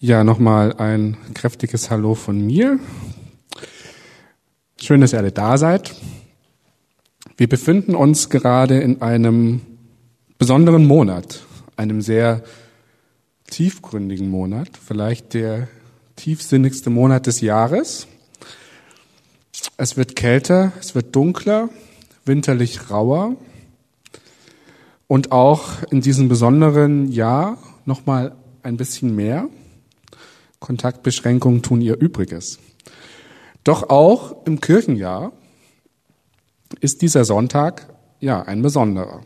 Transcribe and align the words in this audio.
Ja, 0.00 0.22
nochmal 0.22 0.74
ein 0.74 1.16
kräftiges 1.34 1.90
Hallo 1.90 2.14
von 2.14 2.46
mir. 2.46 2.78
Schön, 4.80 5.00
dass 5.00 5.12
ihr 5.12 5.18
alle 5.18 5.32
da 5.32 5.58
seid. 5.58 5.92
Wir 7.36 7.48
befinden 7.48 7.96
uns 7.96 8.30
gerade 8.30 8.78
in 8.78 9.02
einem 9.02 9.60
besonderen 10.38 10.86
Monat, 10.86 11.44
einem 11.74 12.00
sehr 12.00 12.44
tiefgründigen 13.50 14.30
Monat, 14.30 14.68
vielleicht 14.76 15.34
der 15.34 15.66
tiefsinnigste 16.14 16.90
Monat 16.90 17.26
des 17.26 17.40
Jahres. 17.40 18.06
Es 19.78 19.96
wird 19.96 20.14
kälter, 20.14 20.70
es 20.78 20.94
wird 20.94 21.16
dunkler, 21.16 21.70
winterlich 22.24 22.88
rauer 22.88 23.34
und 25.08 25.32
auch 25.32 25.82
in 25.90 26.02
diesem 26.02 26.28
besonderen 26.28 27.10
Jahr 27.10 27.58
nochmal 27.84 28.36
ein 28.62 28.76
bisschen 28.76 29.16
mehr. 29.16 29.48
Kontaktbeschränkungen 30.60 31.62
tun 31.62 31.80
ihr 31.80 31.98
Übriges. 31.98 32.58
Doch 33.64 33.90
auch 33.90 34.46
im 34.46 34.60
Kirchenjahr 34.60 35.32
ist 36.80 37.02
dieser 37.02 37.24
Sonntag 37.24 37.92
ja 38.20 38.42
ein 38.42 38.62
besonderer, 38.62 39.22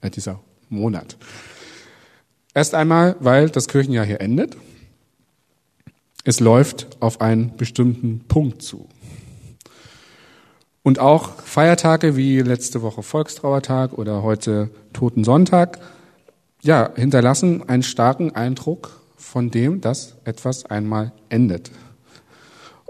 äh, 0.00 0.10
dieser 0.10 0.40
Monat. 0.68 1.16
Erst 2.54 2.74
einmal, 2.74 3.16
weil 3.20 3.50
das 3.50 3.68
Kirchenjahr 3.68 4.04
hier 4.04 4.20
endet. 4.20 4.56
Es 6.24 6.38
läuft 6.40 6.86
auf 7.00 7.20
einen 7.20 7.56
bestimmten 7.56 8.20
Punkt 8.28 8.62
zu. 8.62 8.88
Und 10.82 10.98
auch 10.98 11.40
Feiertage 11.42 12.16
wie 12.16 12.40
letzte 12.40 12.82
Woche 12.82 13.02
Volkstrauertag 13.02 13.92
oder 13.92 14.22
heute 14.22 14.70
Totensonntag, 14.92 15.78
ja, 16.60 16.90
hinterlassen 16.94 17.68
einen 17.68 17.82
starken 17.82 18.34
Eindruck 18.34 19.01
von 19.22 19.50
dem, 19.50 19.80
dass 19.80 20.16
etwas 20.24 20.66
einmal 20.66 21.12
endet 21.28 21.70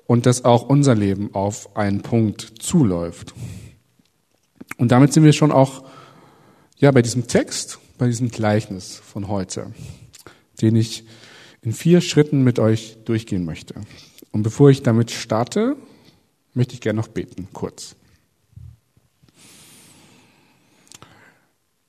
und 0.06 0.26
dass 0.26 0.44
auch 0.44 0.68
unser 0.68 0.94
Leben 0.94 1.34
auf 1.34 1.76
einen 1.76 2.02
Punkt 2.02 2.54
zuläuft. 2.58 3.34
Und 4.78 4.90
damit 4.90 5.12
sind 5.12 5.24
wir 5.24 5.32
schon 5.32 5.52
auch 5.52 5.84
ja 6.78 6.90
bei 6.90 7.02
diesem 7.02 7.28
Text, 7.28 7.78
bei 7.98 8.06
diesem 8.06 8.30
Gleichnis 8.30 8.96
von 8.96 9.28
heute, 9.28 9.72
den 10.60 10.74
ich 10.74 11.04
in 11.60 11.72
vier 11.72 12.00
Schritten 12.00 12.42
mit 12.42 12.58
euch 12.58 12.96
durchgehen 13.04 13.44
möchte. 13.44 13.74
Und 14.32 14.42
bevor 14.42 14.70
ich 14.70 14.82
damit 14.82 15.10
starte, 15.10 15.76
möchte 16.54 16.74
ich 16.74 16.80
gerne 16.80 16.98
noch 17.00 17.08
beten, 17.08 17.48
kurz. 17.52 17.94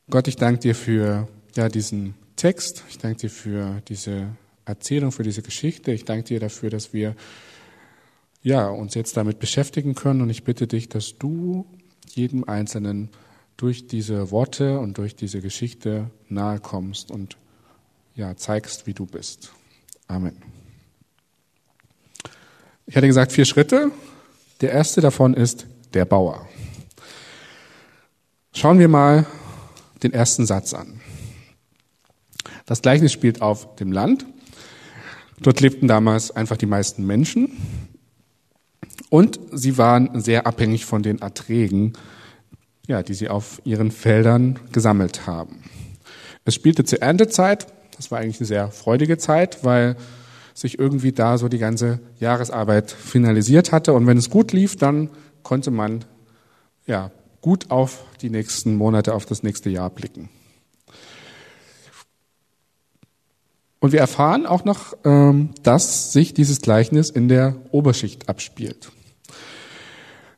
Gott, 0.10 0.28
ich 0.28 0.36
danke 0.36 0.60
dir 0.60 0.76
für 0.76 1.28
ja, 1.56 1.70
diesen 1.70 2.14
Text. 2.36 2.84
Ich 2.90 2.98
danke 2.98 3.22
dir 3.22 3.30
für 3.30 3.82
diese 3.88 4.36
Erzählung, 4.66 5.12
für 5.12 5.24
diese 5.24 5.42
Geschichte. 5.42 5.92
Ich 5.92 6.06
danke 6.06 6.24
dir 6.24 6.40
dafür, 6.40 6.70
dass 6.70 6.94
wir 6.94 7.16
ja, 8.42 8.68
uns 8.68 8.94
jetzt 8.94 9.16
damit 9.18 9.40
beschäftigen 9.40 9.96
können. 9.96 10.22
Und 10.22 10.30
ich 10.30 10.44
bitte 10.44 10.68
dich, 10.68 10.90
dass 10.90 11.18
du 11.18 11.66
jedem 12.10 12.44
Einzelnen 12.44 13.10
durch 13.58 13.88
diese 13.88 14.32
Worte 14.32 14.80
und 14.80 14.98
durch 14.98 15.16
diese 15.16 15.42
Geschichte 15.42 16.10
nahe 16.28 16.60
kommst 16.60 17.12
und 17.12 17.38
ja, 18.16 18.36
zeigst, 18.36 18.86
wie 18.88 18.94
du 18.94 19.06
bist. 19.06 19.52
Amen. 20.08 20.38
Ich 22.86 22.96
hatte 22.96 23.08
gesagt, 23.08 23.32
vier 23.32 23.46
Schritte. 23.46 23.92
Der 24.62 24.72
erste 24.72 25.02
davon 25.02 25.34
ist 25.34 25.66
der 25.94 26.06
Bauer. 26.06 26.48
Schauen 28.54 28.80
wir 28.80 28.88
mal 28.88 29.26
den 30.04 30.14
ersten 30.14 30.46
Satz 30.46 30.74
an. 30.74 31.00
Das 32.74 32.82
Gleichnis 32.82 33.12
spielt 33.12 33.44
auf 33.44 33.76
dem 33.76 33.92
Land. 33.92 34.26
Dort 35.40 35.62
lebten 35.62 35.88
damals 35.88 36.32
einfach 36.32 36.58
die 36.58 36.66
meisten 36.66 37.06
Menschen 37.06 37.52
und 39.12 39.40
sie 39.52 39.78
waren 39.78 40.20
sehr 40.20 40.48
abhängig 40.48 40.86
von 40.86 41.04
den 41.04 41.22
Erträgen, 41.22 41.94
ja, 42.88 43.04
die 43.04 43.14
sie 43.14 43.30
auf 43.30 43.62
ihren 43.64 43.92
Feldern 43.92 44.58
gesammelt 44.72 45.28
haben. 45.28 45.62
Es 46.46 46.56
spielte 46.56 46.84
zur 46.84 47.00
Erntezeit. 47.00 47.68
Das 47.96 48.10
war 48.10 48.18
eigentlich 48.18 48.40
eine 48.40 48.48
sehr 48.48 48.72
freudige 48.72 49.20
Zeit, 49.20 49.64
weil 49.64 49.96
sich 50.56 50.80
irgendwie 50.80 51.12
da 51.12 51.38
so 51.38 51.50
die 51.50 51.60
ganze 51.60 52.00
Jahresarbeit 52.20 52.90
finalisiert 52.90 53.72
hatte. 53.72 53.94
Und 53.94 54.08
wenn 54.08 54.18
es 54.18 54.32
gut 54.32 54.52
lief, 54.52 54.78
dann 54.78 55.12
konnte 55.44 55.70
man 55.70 56.06
ja 56.88 57.12
gut 57.40 57.70
auf 57.70 58.04
die 58.24 58.32
nächsten 58.32 58.76
Monate, 58.78 59.14
auf 59.14 59.28
das 59.28 59.44
nächste 59.44 59.70
Jahr 59.70 59.92
blicken. 59.92 60.30
Und 63.84 63.92
wir 63.92 64.00
erfahren 64.00 64.46
auch 64.46 64.64
noch, 64.64 64.96
ähm, 65.04 65.50
dass 65.62 66.14
sich 66.14 66.34
dieses 66.34 66.62
Gleichnis 66.62 67.10
in 67.10 67.28
der 67.28 67.58
Oberschicht 67.72 68.30
abspielt. 68.30 68.94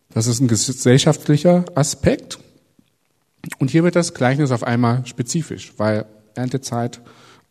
Das 0.10 0.26
ist 0.26 0.40
ein 0.40 0.48
gesellschaftlicher 0.48 1.64
Aspekt. 1.76 2.40
Und 3.60 3.70
hier 3.70 3.84
wird 3.84 3.96
das 3.96 4.16
Gleichnis 4.16 4.50
auf 4.50 4.64
einmal 4.64 5.06
spezifisch, 5.06 5.74
weil 5.78 6.08
Erntezeit 6.34 7.02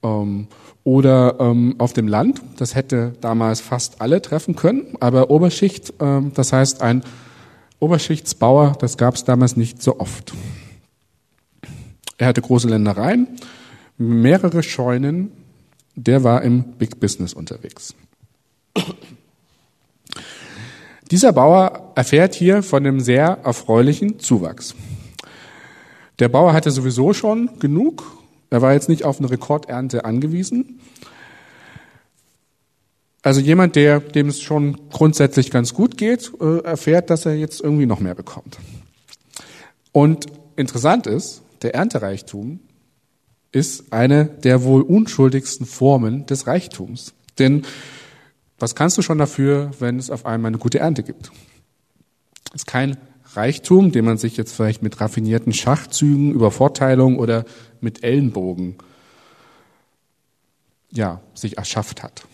ähm, 0.02 0.48
oder 0.82 1.36
ähm, 1.38 1.76
auf 1.78 1.92
dem 1.92 2.08
Land, 2.08 2.42
das 2.56 2.74
hätte 2.74 3.14
damals 3.20 3.60
fast 3.60 4.00
alle 4.00 4.20
treffen 4.20 4.56
können, 4.56 4.96
aber 4.98 5.30
Oberschicht, 5.30 5.94
ähm, 6.00 6.32
das 6.34 6.52
heißt 6.52 6.82
ein 6.82 7.04
Oberschichtsbauer, 7.78 8.76
das 8.80 8.96
gab 8.96 9.14
es 9.14 9.22
damals 9.22 9.56
nicht 9.56 9.80
so 9.80 10.00
oft. 10.00 10.34
Er 12.18 12.26
hatte 12.26 12.42
große 12.42 12.66
Ländereien, 12.66 13.28
mehrere 13.96 14.64
Scheunen, 14.64 15.43
der 15.96 16.24
war 16.24 16.42
im 16.42 16.64
Big 16.78 17.00
Business 17.00 17.32
unterwegs. 17.34 17.94
Dieser 21.10 21.32
Bauer 21.32 21.92
erfährt 21.94 22.34
hier 22.34 22.62
von 22.62 22.84
einem 22.84 23.00
sehr 23.00 23.38
erfreulichen 23.44 24.18
Zuwachs. 24.18 24.74
Der 26.18 26.28
Bauer 26.28 26.52
hatte 26.52 26.70
sowieso 26.70 27.12
schon 27.12 27.58
genug. 27.58 28.04
Er 28.50 28.62
war 28.62 28.72
jetzt 28.72 28.88
nicht 28.88 29.04
auf 29.04 29.18
eine 29.18 29.30
Rekordernte 29.30 30.04
angewiesen. 30.04 30.80
Also 33.22 33.40
jemand, 33.40 33.74
der, 33.74 34.00
dem 34.00 34.28
es 34.28 34.42
schon 34.42 34.90
grundsätzlich 34.90 35.50
ganz 35.50 35.72
gut 35.72 35.96
geht, 35.96 36.30
äh, 36.40 36.58
erfährt, 36.58 37.10
dass 37.10 37.26
er 37.26 37.34
jetzt 37.34 37.60
irgendwie 37.60 37.86
noch 37.86 38.00
mehr 38.00 38.14
bekommt. 38.14 38.58
Und 39.92 40.26
interessant 40.56 41.06
ist, 41.06 41.42
der 41.62 41.74
Erntereichtum 41.74 42.60
ist 43.54 43.92
eine 43.92 44.24
der 44.24 44.64
wohl 44.64 44.82
unschuldigsten 44.82 45.66
Formen 45.66 46.26
des 46.26 46.46
Reichtums. 46.46 47.14
Denn 47.38 47.62
was 48.58 48.74
kannst 48.74 48.98
du 48.98 49.02
schon 49.02 49.18
dafür, 49.18 49.70
wenn 49.78 49.98
es 49.98 50.10
auf 50.10 50.26
einmal 50.26 50.50
eine 50.50 50.58
gute 50.58 50.80
Ernte 50.80 51.02
gibt? 51.02 51.30
Es 52.52 52.62
ist 52.62 52.66
kein 52.66 52.96
Reichtum, 53.34 53.92
den 53.92 54.04
man 54.04 54.18
sich 54.18 54.36
jetzt 54.36 54.54
vielleicht 54.54 54.82
mit 54.82 55.00
raffinierten 55.00 55.52
Schachzügen, 55.52 56.32
Übervorteilung 56.32 57.18
oder 57.18 57.44
mit 57.80 58.04
Ellenbogen 58.04 58.76
ja, 60.90 61.20
sich 61.34 61.58
erschafft 61.58 62.02
hat. 62.02 62.26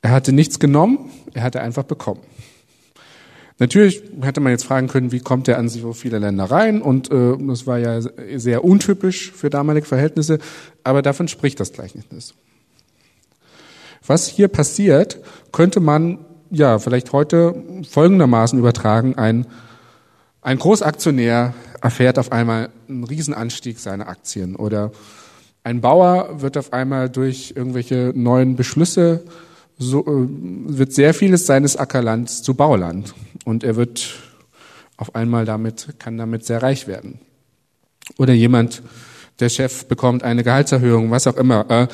Er 0.00 0.10
hatte 0.10 0.32
nichts 0.32 0.58
genommen, 0.58 1.10
er 1.34 1.42
hatte 1.42 1.60
einfach 1.60 1.84
bekommen. 1.84 2.20
Natürlich 3.58 4.02
hätte 4.20 4.40
man 4.40 4.50
jetzt 4.50 4.64
fragen 4.64 4.88
können, 4.88 5.12
wie 5.12 5.20
kommt 5.20 5.46
er 5.46 5.58
an 5.58 5.68
so 5.68 5.92
viele 5.92 6.18
Ländereien? 6.18 6.82
Und 6.82 7.10
äh, 7.12 7.36
das 7.38 7.66
war 7.66 7.78
ja 7.78 8.00
sehr 8.36 8.64
untypisch 8.64 9.30
für 9.32 9.48
damalige 9.48 9.86
Verhältnisse, 9.86 10.38
aber 10.82 11.02
davon 11.02 11.28
spricht 11.28 11.60
das 11.60 11.72
Gleichnis. 11.72 12.34
Was 14.06 14.26
hier 14.26 14.48
passiert, 14.48 15.20
könnte 15.52 15.80
man 15.80 16.18
ja 16.50 16.78
vielleicht 16.78 17.12
heute 17.12 17.54
folgendermaßen 17.88 18.58
übertragen: 18.58 19.16
Ein, 19.16 19.46
ein 20.42 20.58
Großaktionär 20.58 21.54
erfährt 21.80 22.18
auf 22.18 22.32
einmal 22.32 22.70
einen 22.88 23.04
Riesenanstieg 23.04 23.78
seiner 23.78 24.08
Aktien 24.08 24.56
oder 24.56 24.90
ein 25.62 25.80
Bauer 25.80 26.42
wird 26.42 26.58
auf 26.58 26.72
einmal 26.72 27.08
durch 27.08 27.54
irgendwelche 27.56 28.12
neuen 28.14 28.56
Beschlüsse 28.56 29.24
so, 29.78 30.00
äh, 30.00 30.28
wird 30.78 30.92
sehr 30.92 31.14
vieles 31.14 31.46
seines 31.46 31.76
Ackerlands 31.76 32.42
zu 32.42 32.54
Bauland 32.54 33.14
und 33.44 33.64
er 33.64 33.76
wird 33.76 34.14
auf 34.96 35.14
einmal 35.14 35.44
damit, 35.44 35.94
kann 35.98 36.16
damit 36.16 36.44
sehr 36.44 36.62
reich 36.62 36.86
werden. 36.86 37.20
Oder 38.18 38.32
jemand, 38.32 38.82
der 39.40 39.48
Chef 39.48 39.86
bekommt 39.86 40.22
eine 40.22 40.44
Gehaltserhöhung, 40.44 41.10
was 41.10 41.26
auch 41.26 41.36
immer. 41.36 41.68
Äh, 41.68 41.88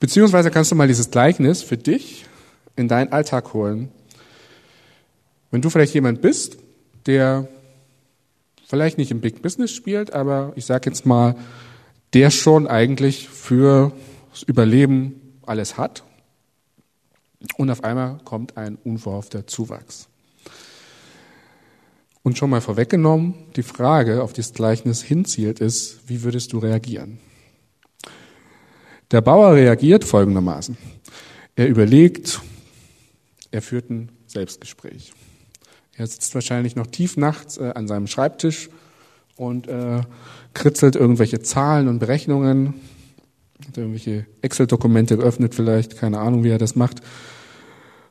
beziehungsweise 0.00 0.50
kannst 0.50 0.72
du 0.72 0.74
mal 0.74 0.88
dieses 0.88 1.10
Gleichnis 1.10 1.62
für 1.62 1.76
dich 1.76 2.26
in 2.74 2.88
deinen 2.88 3.12
Alltag 3.12 3.54
holen. 3.54 3.90
Wenn 5.50 5.62
du 5.62 5.70
vielleicht 5.70 5.94
jemand 5.94 6.20
bist, 6.20 6.58
der 7.06 7.46
vielleicht 8.66 8.98
nicht 8.98 9.12
im 9.12 9.20
Big 9.20 9.42
Business 9.42 9.70
spielt, 9.70 10.12
aber 10.12 10.52
ich 10.56 10.66
sage 10.66 10.90
jetzt 10.90 11.06
mal, 11.06 11.36
der 12.14 12.30
schon 12.30 12.66
eigentlich 12.66 13.28
für 13.28 13.92
das 14.32 14.42
Überleben 14.42 15.20
alles 15.46 15.78
hat 15.78 16.02
und 17.56 17.70
auf 17.70 17.84
einmal 17.84 18.18
kommt 18.24 18.56
ein 18.56 18.76
unverhoffter 18.84 19.46
Zuwachs. 19.46 20.08
Und 22.22 22.36
schon 22.36 22.50
mal 22.50 22.60
vorweggenommen, 22.60 23.34
die 23.54 23.62
Frage, 23.62 24.22
auf 24.22 24.32
die 24.32 24.40
das 24.40 24.52
Gleichnis 24.52 25.02
hinzielt, 25.02 25.60
ist, 25.60 26.08
wie 26.08 26.22
würdest 26.22 26.52
du 26.52 26.58
reagieren? 26.58 27.18
Der 29.12 29.20
Bauer 29.20 29.54
reagiert 29.54 30.04
folgendermaßen. 30.04 30.76
Er 31.54 31.68
überlegt, 31.68 32.40
er 33.52 33.62
führt 33.62 33.90
ein 33.90 34.10
Selbstgespräch. 34.26 35.12
Er 35.96 36.06
sitzt 36.06 36.34
wahrscheinlich 36.34 36.74
noch 36.74 36.88
tief 36.88 37.16
nachts 37.16 37.58
äh, 37.58 37.72
an 37.74 37.86
seinem 37.86 38.08
Schreibtisch 38.08 38.70
und 39.36 39.68
äh, 39.68 40.00
kritzelt 40.52 40.96
irgendwelche 40.96 41.40
Zahlen 41.40 41.86
und 41.88 42.00
Berechnungen, 42.00 42.74
hat 43.66 43.76
irgendwelche 43.76 44.26
Excel-Dokumente 44.42 45.16
geöffnet 45.16 45.54
vielleicht, 45.54 45.96
keine 45.96 46.18
Ahnung, 46.18 46.44
wie 46.44 46.50
er 46.50 46.58
das 46.58 46.76
macht. 46.76 47.00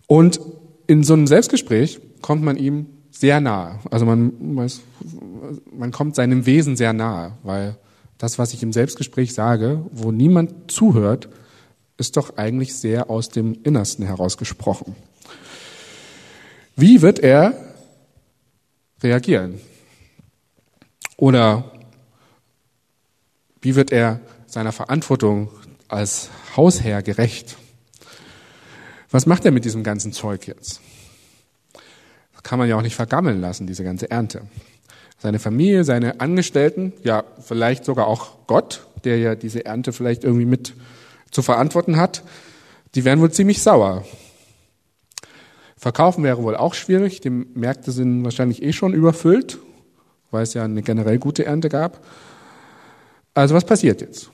Und 0.07 0.39
in 0.87 1.03
so 1.03 1.13
einem 1.13 1.27
Selbstgespräch 1.27 1.99
kommt 2.21 2.43
man 2.43 2.57
ihm 2.57 2.87
sehr 3.11 3.39
nahe. 3.39 3.79
Also 3.91 4.05
man, 4.05 4.33
man 5.71 5.91
kommt 5.91 6.15
seinem 6.15 6.45
Wesen 6.45 6.75
sehr 6.75 6.93
nahe, 6.93 7.33
weil 7.43 7.77
das, 8.17 8.37
was 8.39 8.53
ich 8.53 8.63
im 8.63 8.73
Selbstgespräch 8.73 9.33
sage, 9.33 9.85
wo 9.91 10.11
niemand 10.11 10.71
zuhört, 10.71 11.29
ist 11.97 12.17
doch 12.17 12.37
eigentlich 12.37 12.75
sehr 12.75 13.09
aus 13.09 13.29
dem 13.29 13.57
Innersten 13.63 14.05
herausgesprochen. 14.05 14.95
Wie 16.75 17.01
wird 17.01 17.19
er 17.19 17.53
reagieren? 19.01 19.59
Oder 21.17 21.71
wie 23.61 23.75
wird 23.75 23.91
er 23.91 24.19
seiner 24.55 24.71
Verantwortung 24.71 25.49
als 25.89 26.29
Hausherr 26.55 27.03
gerecht? 27.03 27.57
Was 29.11 29.25
macht 29.25 29.43
er 29.43 29.51
mit 29.51 29.65
diesem 29.65 29.83
ganzen 29.83 30.13
Zeug 30.13 30.47
jetzt? 30.47 30.79
Das 32.31 32.41
kann 32.41 32.57
man 32.57 32.69
ja 32.69 32.77
auch 32.77 32.81
nicht 32.81 32.95
vergammeln 32.95 33.41
lassen, 33.41 33.67
diese 33.67 33.83
ganze 33.83 34.09
Ernte. 34.09 34.43
Seine 35.17 35.39
Familie, 35.39 35.83
seine 35.83 36.21
Angestellten, 36.21 36.93
ja, 37.03 37.25
vielleicht 37.41 37.83
sogar 37.83 38.07
auch 38.07 38.47
Gott, 38.47 38.87
der 39.03 39.17
ja 39.17 39.35
diese 39.35 39.65
Ernte 39.65 39.91
vielleicht 39.91 40.23
irgendwie 40.23 40.45
mit 40.45 40.73
zu 41.31 41.41
verantworten 41.41 41.97
hat, 41.97 42.23
die 42.95 43.03
werden 43.03 43.19
wohl 43.19 43.31
ziemlich 43.33 43.61
sauer. 43.61 44.05
Verkaufen 45.75 46.23
wäre 46.23 46.43
wohl 46.43 46.55
auch 46.55 46.75
schwierig, 46.75 47.19
die 47.19 47.29
Märkte 47.29 47.91
sind 47.91 48.23
wahrscheinlich 48.23 48.63
eh 48.63 48.71
schon 48.71 48.93
überfüllt, 48.93 49.57
weil 50.31 50.43
es 50.43 50.53
ja 50.53 50.63
eine 50.63 50.81
generell 50.81 51.19
gute 51.19 51.45
Ernte 51.45 51.67
gab. 51.67 52.05
Also 53.33 53.53
was 53.53 53.65
passiert 53.65 53.99
jetzt? 53.99 54.31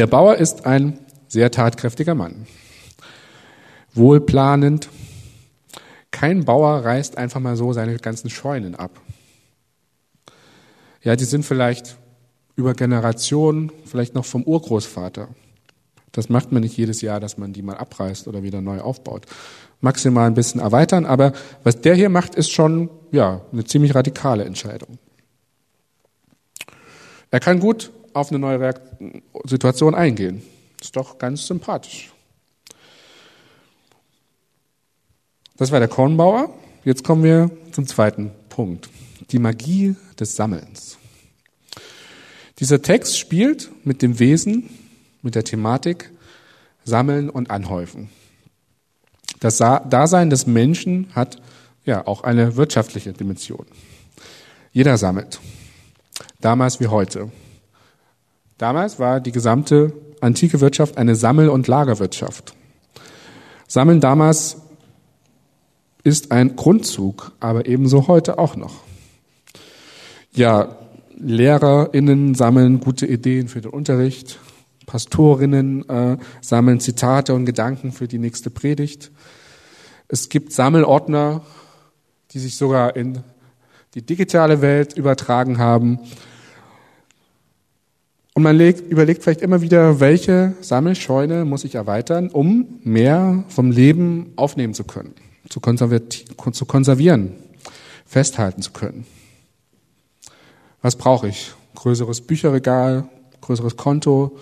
Der 0.00 0.06
Bauer 0.06 0.36
ist 0.36 0.64
ein 0.64 0.98
sehr 1.28 1.50
tatkräftiger 1.50 2.14
Mann, 2.14 2.46
wohlplanend. 3.92 4.88
Kein 6.10 6.46
Bauer 6.46 6.86
reißt 6.86 7.18
einfach 7.18 7.38
mal 7.38 7.54
so 7.54 7.74
seine 7.74 7.98
ganzen 7.98 8.30
Scheunen 8.30 8.74
ab. 8.74 8.98
Ja, 11.02 11.16
die 11.16 11.26
sind 11.26 11.44
vielleicht 11.44 11.98
über 12.56 12.72
Generationen, 12.72 13.70
vielleicht 13.84 14.14
noch 14.14 14.24
vom 14.24 14.42
Urgroßvater. 14.42 15.28
Das 16.12 16.30
macht 16.30 16.50
man 16.50 16.62
nicht 16.62 16.78
jedes 16.78 17.02
Jahr, 17.02 17.20
dass 17.20 17.36
man 17.36 17.52
die 17.52 17.60
mal 17.60 17.76
abreißt 17.76 18.26
oder 18.26 18.42
wieder 18.42 18.62
neu 18.62 18.80
aufbaut. 18.80 19.26
Maximal 19.82 20.26
ein 20.26 20.34
bisschen 20.34 20.62
erweitern, 20.62 21.04
aber 21.04 21.34
was 21.62 21.82
der 21.82 21.94
hier 21.94 22.08
macht, 22.08 22.36
ist 22.36 22.50
schon, 22.50 22.88
ja, 23.12 23.42
eine 23.52 23.64
ziemlich 23.64 23.94
radikale 23.94 24.46
Entscheidung. 24.46 24.98
Er 27.30 27.40
kann 27.40 27.60
gut 27.60 27.90
auf 28.12 28.30
eine 28.30 28.38
neue 28.38 28.74
Situation 29.44 29.94
eingehen. 29.94 30.42
Ist 30.80 30.96
doch 30.96 31.18
ganz 31.18 31.46
sympathisch. 31.46 32.10
Das 35.56 35.70
war 35.72 35.78
der 35.78 35.88
Kornbauer. 35.88 36.54
Jetzt 36.84 37.04
kommen 37.04 37.22
wir 37.22 37.50
zum 37.72 37.86
zweiten 37.86 38.30
Punkt. 38.48 38.88
Die 39.30 39.38
Magie 39.38 39.94
des 40.18 40.34
Sammelns. 40.34 40.96
Dieser 42.58 42.80
Text 42.82 43.18
spielt 43.18 43.70
mit 43.84 44.02
dem 44.02 44.18
Wesen, 44.18 44.70
mit 45.22 45.34
der 45.34 45.44
Thematik 45.44 46.10
Sammeln 46.84 47.28
und 47.30 47.50
Anhäufen. 47.50 48.08
Das 49.40 49.58
Dasein 49.58 50.30
des 50.30 50.46
Menschen 50.46 51.08
hat 51.14 51.40
ja 51.84 52.06
auch 52.06 52.22
eine 52.24 52.56
wirtschaftliche 52.56 53.12
Dimension. 53.12 53.66
Jeder 54.72 54.98
sammelt. 54.98 55.40
Damals 56.40 56.80
wie 56.80 56.86
heute. 56.86 57.30
Damals 58.60 58.98
war 58.98 59.20
die 59.20 59.32
gesamte 59.32 59.94
antike 60.20 60.60
Wirtschaft 60.60 60.98
eine 60.98 61.14
Sammel- 61.14 61.48
und 61.48 61.66
Lagerwirtschaft. 61.66 62.52
Sammeln 63.66 64.02
damals 64.02 64.58
ist 66.04 66.30
ein 66.30 66.56
Grundzug, 66.56 67.32
aber 67.40 67.64
ebenso 67.64 68.06
heute 68.06 68.38
auch 68.38 68.56
noch. 68.56 68.82
Ja, 70.32 70.76
LehrerInnen 71.16 72.34
sammeln 72.34 72.80
gute 72.80 73.06
Ideen 73.06 73.48
für 73.48 73.62
den 73.62 73.70
Unterricht. 73.70 74.38
Pastorinnen 74.84 75.88
äh, 75.88 76.18
sammeln 76.42 76.80
Zitate 76.80 77.32
und 77.32 77.46
Gedanken 77.46 77.92
für 77.92 78.08
die 78.08 78.18
nächste 78.18 78.50
Predigt. 78.50 79.10
Es 80.06 80.28
gibt 80.28 80.52
Sammelordner, 80.52 81.40
die 82.32 82.38
sich 82.38 82.58
sogar 82.58 82.94
in 82.94 83.20
die 83.94 84.02
digitale 84.02 84.60
Welt 84.60 84.98
übertragen 84.98 85.56
haben. 85.56 86.00
Und 88.34 88.42
man 88.44 88.56
legt, 88.56 88.90
überlegt 88.90 89.22
vielleicht 89.22 89.42
immer 89.42 89.60
wieder, 89.60 90.00
welche 90.00 90.54
Sammelscheune 90.60 91.44
muss 91.44 91.64
ich 91.64 91.74
erweitern, 91.74 92.28
um 92.28 92.80
mehr 92.84 93.44
vom 93.48 93.70
Leben 93.70 94.32
aufnehmen 94.36 94.72
zu 94.72 94.84
können, 94.84 95.14
zu, 95.48 95.60
zu 95.60 96.66
konservieren, 96.66 97.32
festhalten 98.06 98.62
zu 98.62 98.70
können. 98.70 99.04
Was 100.80 100.96
brauche 100.96 101.28
ich? 101.28 101.52
Größeres 101.74 102.20
Bücherregal, 102.22 103.08
größeres 103.40 103.76
Konto, 103.76 104.38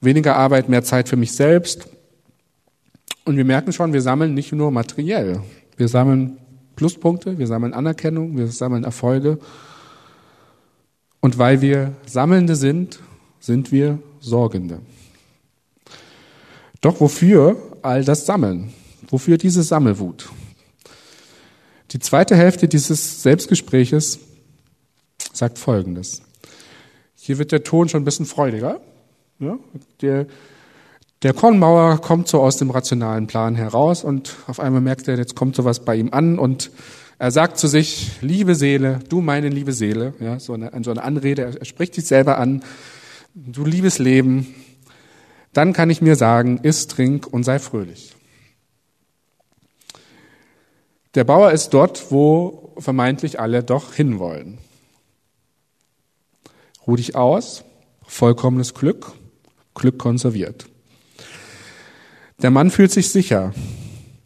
weniger 0.00 0.36
Arbeit, 0.36 0.68
mehr 0.68 0.82
Zeit 0.82 1.08
für 1.08 1.16
mich 1.16 1.32
selbst. 1.32 1.88
Und 3.24 3.36
wir 3.36 3.44
merken 3.44 3.72
schon, 3.72 3.92
wir 3.92 4.02
sammeln 4.02 4.34
nicht 4.34 4.52
nur 4.52 4.70
materiell. 4.70 5.42
Wir 5.76 5.88
sammeln 5.88 6.38
Pluspunkte, 6.76 7.38
wir 7.38 7.46
sammeln 7.46 7.72
Anerkennung, 7.72 8.36
wir 8.36 8.46
sammeln 8.48 8.84
Erfolge. 8.84 9.38
Und 11.20 11.38
weil 11.38 11.60
wir 11.60 11.94
Sammelnde 12.06 12.54
sind, 12.54 13.00
sind 13.46 13.70
wir 13.70 14.00
Sorgende. 14.18 14.80
Doch 16.80 17.00
wofür 17.00 17.56
all 17.80 18.04
das 18.04 18.26
Sammeln? 18.26 18.72
Wofür 19.08 19.38
diese 19.38 19.62
Sammelwut? 19.62 20.30
Die 21.92 22.00
zweite 22.00 22.34
Hälfte 22.34 22.66
dieses 22.66 23.22
Selbstgespräches 23.22 24.18
sagt 25.32 25.58
Folgendes. 25.58 26.22
Hier 27.14 27.38
wird 27.38 27.52
der 27.52 27.62
Ton 27.62 27.88
schon 27.88 28.02
ein 28.02 28.04
bisschen 28.04 28.26
freudiger. 28.26 28.80
Ja? 29.38 29.60
Der, 30.00 30.26
der 31.22 31.32
Kornmauer 31.32 32.00
kommt 32.00 32.26
so 32.26 32.40
aus 32.40 32.56
dem 32.56 32.70
rationalen 32.70 33.28
Plan 33.28 33.54
heraus 33.54 34.02
und 34.02 34.34
auf 34.48 34.58
einmal 34.58 34.80
merkt 34.80 35.06
er, 35.06 35.18
jetzt 35.18 35.36
kommt 35.36 35.54
sowas 35.54 35.84
bei 35.84 35.94
ihm 35.94 36.08
an 36.12 36.40
und 36.40 36.72
er 37.20 37.30
sagt 37.30 37.58
zu 37.58 37.68
sich, 37.68 38.10
liebe 38.22 38.56
Seele, 38.56 38.98
du 39.08 39.20
meine 39.20 39.48
liebe 39.48 39.72
Seele, 39.72 40.14
ja, 40.18 40.40
so 40.40 40.54
eine, 40.54 40.72
so 40.82 40.90
eine 40.90 41.04
Anrede, 41.04 41.56
er 41.60 41.64
spricht 41.64 41.94
sich 41.94 42.06
selber 42.06 42.38
an, 42.38 42.64
du 43.36 43.64
liebes 43.64 43.98
Leben, 43.98 44.54
dann 45.52 45.72
kann 45.72 45.90
ich 45.90 46.00
mir 46.00 46.16
sagen, 46.16 46.58
iss, 46.62 46.86
trink 46.88 47.26
und 47.26 47.44
sei 47.44 47.58
fröhlich. 47.58 48.14
Der 51.14 51.24
Bauer 51.24 51.52
ist 51.52 51.70
dort, 51.70 52.10
wo 52.10 52.74
vermeintlich 52.78 53.38
alle 53.40 53.62
doch 53.62 53.94
hinwollen. 53.94 54.58
Ruh 56.86 56.96
dich 56.96 57.14
aus, 57.14 57.64
vollkommenes 58.06 58.74
Glück, 58.74 59.12
Glück 59.74 59.98
konserviert. 59.98 60.66
Der 62.42 62.50
Mann 62.50 62.70
fühlt 62.70 62.92
sich 62.92 63.10
sicher. 63.10 63.54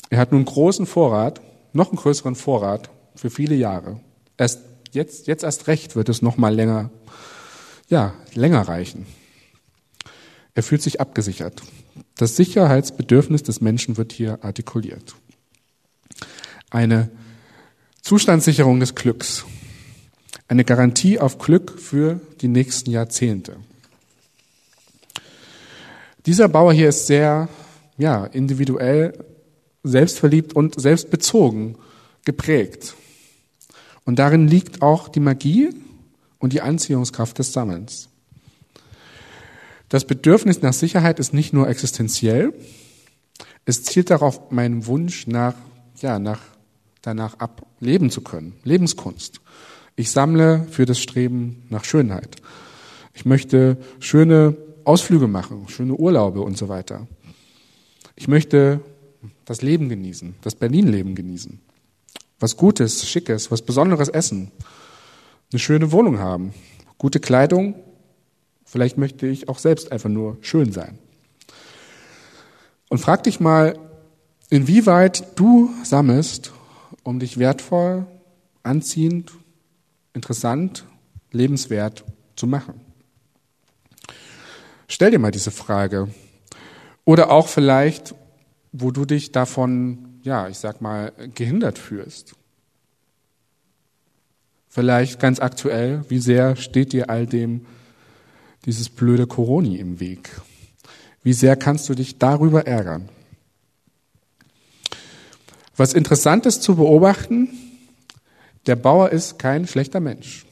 Er 0.09 0.19
hat 0.19 0.33
nun 0.33 0.45
großen 0.45 0.87
Vorrat, 0.87 1.41
noch 1.73 1.91
einen 1.91 1.99
größeren 1.99 2.35
Vorrat 2.35 2.91
für 3.15 3.31
viele 3.31 3.55
Jahre. 3.55 4.01
Erst 4.37 4.61
jetzt, 4.91 5.29
jetzt 5.29 5.45
erst 5.45 5.69
recht 5.69 5.95
wird 5.95 6.09
es 6.09 6.23
noch 6.23 6.37
mal 6.37 6.55
länger, 6.55 6.91
ja, 7.91 8.15
länger 8.35 8.63
reichen. 8.63 9.05
Er 10.55 10.63
fühlt 10.63 10.81
sich 10.81 11.01
abgesichert. 11.01 11.63
Das 12.17 12.37
Sicherheitsbedürfnis 12.37 13.43
des 13.43 13.61
Menschen 13.61 13.97
wird 13.97 14.13
hier 14.13 14.43
artikuliert. 14.43 15.15
Eine 16.71 17.11
Zustandssicherung 18.01 18.81
des 18.81 18.95
Glücks. 18.95 19.45
Eine 20.49 20.65
Garantie 20.65 21.19
auf 21.19 21.39
Glück 21.39 21.79
für 21.79 22.21
die 22.41 22.49
nächsten 22.49 22.91
Jahrzehnte. 22.91 23.57
Dieser 26.27 26.49
Bauer 26.49 26.73
hier 26.73 26.89
ist 26.89 27.07
sehr 27.07 27.49
ja, 27.99 28.25
individuell, 28.25 29.25
selbstverliebt 29.83 30.55
und 30.55 30.81
selbstbezogen 30.81 31.77
geprägt. 32.25 32.95
Und 34.05 34.19
darin 34.19 34.49
liegt 34.49 34.83
auch 34.83 35.09
die 35.09 35.21
Magie 35.21 35.71
und 36.41 36.53
die 36.53 36.63
Anziehungskraft 36.63 37.39
des 37.39 37.53
Sammelns. 37.53 38.09
Das 39.89 40.05
Bedürfnis 40.05 40.63
nach 40.63 40.73
Sicherheit 40.73 41.21
ist 41.21 41.33
nicht 41.33 41.53
nur 41.53 41.69
existenziell, 41.69 42.53
es 43.65 43.85
zielt 43.85 44.11
darauf 44.11 44.51
meinen 44.51 44.87
Wunsch 44.87 45.27
nach, 45.27 45.55
ja, 46.01 46.19
nach, 46.19 46.41
danach 47.03 47.39
ab, 47.39 47.67
leben 47.79 48.11
zu 48.11 48.21
können, 48.23 48.55
Lebenskunst. 48.65 49.41
Ich 49.97 50.11
sammle 50.11 50.67
für 50.71 50.87
das 50.87 50.99
Streben 50.99 51.65
nach 51.69 51.85
Schönheit. 51.85 52.37
Ich 53.13 53.27
möchte 53.27 53.77
schöne 53.99 54.57
Ausflüge 54.85 55.29
machen, 55.29 55.69
schöne 55.69 55.95
Urlaube 55.95 56.41
und 56.41 56.57
so 56.57 56.69
weiter. 56.69 57.07
Ich 58.17 58.29
möchte 58.29 58.81
das 59.45 59.63
Leben 59.63 59.89
genießen, 59.89 60.37
das 60.43 60.55
Berlin-Leben 60.55 61.15
genießen. 61.15 61.61
Was 62.39 62.57
Gutes, 62.57 63.09
Schickes, 63.09 63.51
was 63.51 63.63
Besonderes 63.63 64.09
essen. 64.09 64.51
Eine 65.53 65.59
schöne 65.59 65.91
Wohnung 65.91 66.21
haben, 66.21 66.55
gute 66.97 67.19
Kleidung. 67.19 67.75
Vielleicht 68.65 68.99
möchte 68.99 69.27
ich 69.27 69.49
auch 69.49 69.59
selbst 69.59 69.91
einfach 69.91 70.09
nur 70.09 70.39
schön 70.43 70.71
sein. 70.71 70.99
Und 72.89 72.99
frag 72.99 73.25
dich 73.25 73.41
mal, 73.41 73.77
inwieweit 74.49 75.39
du 75.39 75.71
sammelst, 75.83 76.53
um 77.03 77.19
dich 77.19 77.39
wertvoll, 77.39 78.07
anziehend, 78.63 79.33
interessant, 80.15 80.85
lebenswert 81.33 82.05
zu 82.37 82.47
machen. 82.47 82.81
Stell 84.87 85.11
dir 85.11 85.19
mal 85.19 85.31
diese 85.33 85.51
Frage. 85.51 86.09
Oder 87.05 87.31
auch 87.31 87.49
vielleicht, 87.49 88.15
wo 88.71 88.93
du 88.93 89.05
dich 89.05 89.33
davon, 89.33 90.21
ja, 90.23 90.49
ich 90.49 90.59
sag 90.59 90.81
mal, 90.81 91.13
gehindert 91.35 91.79
fühlst. 91.79 92.37
Vielleicht 94.73 95.19
ganz 95.19 95.41
aktuell, 95.41 96.05
wie 96.09 96.21
sehr 96.21 96.55
steht 96.55 96.93
dir 96.93 97.11
all 97.11 97.27
dem 97.27 97.67
dieses 98.67 98.89
blöde 98.89 99.27
Coroni 99.27 99.77
im 99.77 99.99
Weg? 99.99 100.31
Wie 101.25 101.33
sehr 101.33 101.57
kannst 101.57 101.89
du 101.89 101.95
dich 101.95 102.19
darüber 102.19 102.69
ärgern? 102.69 103.09
Was 105.77 105.93
interessant 105.93 106.47
ist 106.47 106.63
zu 106.63 106.77
beobachten, 106.77 107.49
der 108.67 108.77
Bauer 108.77 109.11
ist 109.11 109.41
kein 109.41 109.67
schlechter 109.67 109.99
Mensch. 109.99 110.47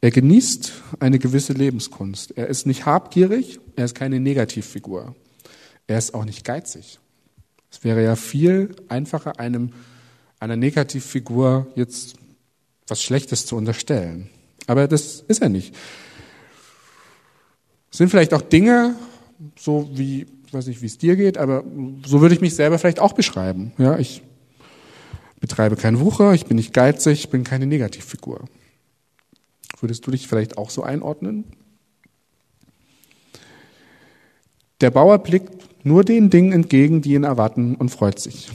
Er 0.00 0.10
genießt 0.10 0.72
eine 0.98 1.20
gewisse 1.20 1.52
Lebenskunst. 1.52 2.36
Er 2.36 2.48
ist 2.48 2.66
nicht 2.66 2.84
habgierig, 2.84 3.60
er 3.76 3.84
ist 3.84 3.94
keine 3.94 4.18
Negativfigur. 4.18 5.14
Er 5.86 5.98
ist 5.98 6.14
auch 6.14 6.24
nicht 6.24 6.44
geizig. 6.44 6.98
Es 7.70 7.84
wäre 7.84 8.02
ja 8.02 8.16
viel 8.16 8.74
einfacher, 8.88 9.38
einem, 9.38 9.72
einer 10.40 10.56
Negativfigur 10.56 11.68
jetzt 11.76 12.16
was 12.90 13.02
Schlechtes 13.02 13.46
zu 13.46 13.56
unterstellen. 13.56 14.28
Aber 14.66 14.88
das 14.88 15.24
ist 15.26 15.42
er 15.42 15.48
nicht. 15.48 15.74
Es 17.90 17.98
sind 17.98 18.08
vielleicht 18.08 18.34
auch 18.34 18.42
Dinge, 18.42 18.94
so 19.58 19.90
wie, 19.92 20.26
ich 20.46 20.54
weiß 20.54 20.66
nicht, 20.66 20.82
wie 20.82 20.86
es 20.86 20.98
dir 20.98 21.16
geht, 21.16 21.38
aber 21.38 21.64
so 22.06 22.20
würde 22.20 22.34
ich 22.34 22.40
mich 22.40 22.54
selber 22.54 22.78
vielleicht 22.78 23.00
auch 23.00 23.12
beschreiben. 23.12 23.72
Ja, 23.78 23.98
ich 23.98 24.22
betreibe 25.40 25.76
keinen 25.76 26.00
Wucher, 26.00 26.34
ich 26.34 26.46
bin 26.46 26.56
nicht 26.56 26.72
geizig, 26.72 27.24
ich 27.24 27.30
bin 27.30 27.44
keine 27.44 27.66
Negativfigur. 27.66 28.44
Würdest 29.80 30.06
du 30.06 30.10
dich 30.10 30.28
vielleicht 30.28 30.58
auch 30.58 30.70
so 30.70 30.82
einordnen? 30.82 31.44
Der 34.80 34.90
Bauer 34.90 35.18
blickt 35.18 35.84
nur 35.84 36.04
den 36.04 36.30
Dingen 36.30 36.52
entgegen, 36.52 37.02
die 37.02 37.14
ihn 37.14 37.24
erwarten 37.24 37.74
und 37.74 37.88
freut 37.90 38.18
sich. 38.18 38.50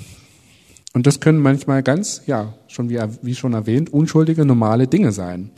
Und 0.95 1.05
das 1.05 1.19
können 1.19 1.39
manchmal 1.39 1.83
ganz, 1.83 2.21
ja, 2.25 2.53
schon 2.69 2.89
wie, 2.89 2.97
wie 3.21 3.35
schon 3.35 3.51
erwähnt, 3.51 3.91
unschuldige, 3.91 4.45
normale 4.45 4.87
Dinge 4.87 5.11
sein, 5.11 5.51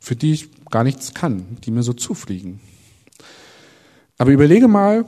für 0.00 0.16
die 0.16 0.32
ich 0.32 0.48
gar 0.68 0.82
nichts 0.82 1.14
kann, 1.14 1.58
die 1.64 1.70
mir 1.70 1.84
so 1.84 1.92
zufliegen. 1.92 2.58
Aber 4.18 4.32
überlege 4.32 4.66
mal, 4.66 5.04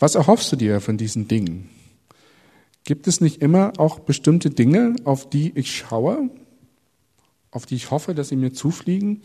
was 0.00 0.16
erhoffst 0.16 0.50
du 0.50 0.56
dir 0.56 0.80
von 0.80 0.96
diesen 0.96 1.28
Dingen? 1.28 1.70
Gibt 2.82 3.06
es 3.06 3.20
nicht 3.20 3.42
immer 3.42 3.74
auch 3.78 4.00
bestimmte 4.00 4.50
Dinge, 4.50 4.96
auf 5.04 5.30
die 5.30 5.56
ich 5.56 5.72
schaue, 5.76 6.28
auf 7.52 7.64
die 7.64 7.76
ich 7.76 7.92
hoffe, 7.92 8.12
dass 8.12 8.30
sie 8.30 8.36
mir 8.36 8.52
zufliegen, 8.52 9.22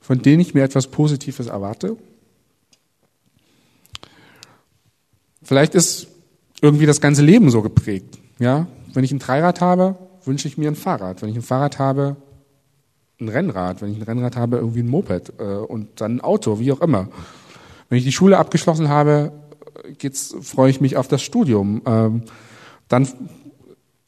von 0.00 0.22
denen 0.22 0.40
ich 0.40 0.54
mir 0.54 0.62
etwas 0.62 0.86
Positives 0.86 1.48
erwarte? 1.48 1.98
Vielleicht 5.42 5.74
ist 5.74 6.06
irgendwie 6.62 6.86
das 6.86 7.02
ganze 7.02 7.20
Leben 7.20 7.50
so 7.50 7.60
geprägt. 7.60 8.21
Ja, 8.38 8.66
wenn 8.94 9.04
ich 9.04 9.12
ein 9.12 9.18
Dreirad 9.18 9.60
habe, 9.60 9.96
wünsche 10.24 10.48
ich 10.48 10.58
mir 10.58 10.70
ein 10.70 10.76
Fahrrad. 10.76 11.22
Wenn 11.22 11.28
ich 11.28 11.36
ein 11.36 11.42
Fahrrad 11.42 11.78
habe, 11.78 12.16
ein 13.20 13.28
Rennrad. 13.28 13.82
Wenn 13.82 13.92
ich 13.92 13.98
ein 13.98 14.02
Rennrad 14.02 14.36
habe, 14.36 14.56
irgendwie 14.56 14.80
ein 14.80 14.88
Moped 14.88 15.32
äh, 15.38 15.42
und 15.42 16.00
dann 16.00 16.16
ein 16.16 16.20
Auto, 16.20 16.58
wie 16.58 16.72
auch 16.72 16.80
immer. 16.80 17.08
Wenn 17.88 17.98
ich 17.98 18.04
die 18.04 18.12
Schule 18.12 18.38
abgeschlossen 18.38 18.88
habe, 18.88 19.32
geht's, 19.98 20.34
freue 20.40 20.70
ich 20.70 20.80
mich 20.80 20.96
auf 20.96 21.08
das 21.08 21.22
Studium. 21.22 21.82
Ähm, 21.86 22.22
dann 22.88 23.08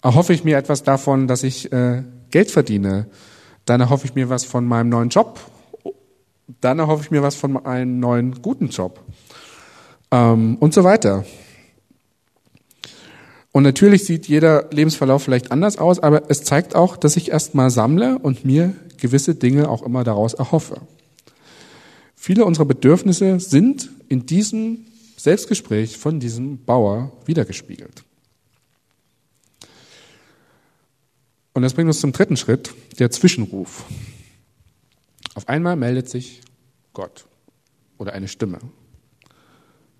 erhoffe 0.02 0.32
ich 0.32 0.44
mir 0.44 0.56
etwas 0.58 0.82
davon, 0.82 1.26
dass 1.28 1.42
ich 1.42 1.72
äh, 1.72 2.02
Geld 2.30 2.50
verdiene. 2.50 3.06
Dann 3.64 3.80
erhoffe 3.80 4.06
ich 4.06 4.14
mir 4.14 4.28
was 4.28 4.44
von 4.44 4.66
meinem 4.66 4.90
neuen 4.90 5.08
Job. 5.08 5.40
Dann 6.60 6.78
erhoffe 6.78 7.04
ich 7.04 7.10
mir 7.10 7.22
was 7.22 7.34
von 7.34 7.64
einem 7.64 8.00
neuen 8.00 8.42
guten 8.42 8.68
Job 8.68 9.00
ähm, 10.10 10.56
und 10.60 10.74
so 10.74 10.84
weiter. 10.84 11.24
Und 13.54 13.62
natürlich 13.62 14.04
sieht 14.04 14.26
jeder 14.26 14.68
Lebensverlauf 14.72 15.22
vielleicht 15.22 15.52
anders 15.52 15.78
aus, 15.78 16.00
aber 16.00 16.28
es 16.28 16.42
zeigt 16.42 16.74
auch, 16.74 16.96
dass 16.96 17.16
ich 17.16 17.30
erstmal 17.30 17.70
sammle 17.70 18.18
und 18.18 18.44
mir 18.44 18.74
gewisse 18.96 19.36
Dinge 19.36 19.68
auch 19.68 19.84
immer 19.84 20.02
daraus 20.02 20.34
erhoffe. 20.34 20.80
Viele 22.16 22.46
unserer 22.46 22.64
Bedürfnisse 22.64 23.38
sind 23.38 23.90
in 24.08 24.26
diesem 24.26 24.86
Selbstgespräch 25.16 25.98
von 25.98 26.18
diesem 26.18 26.64
Bauer 26.64 27.12
wiedergespiegelt. 27.26 28.02
Und 31.52 31.62
das 31.62 31.74
bringt 31.74 31.86
uns 31.86 32.00
zum 32.00 32.10
dritten 32.10 32.36
Schritt, 32.36 32.74
der 32.98 33.12
Zwischenruf. 33.12 33.84
Auf 35.36 35.48
einmal 35.48 35.76
meldet 35.76 36.08
sich 36.08 36.40
Gott 36.92 37.26
oder 37.98 38.14
eine 38.14 38.26
Stimme. 38.26 38.58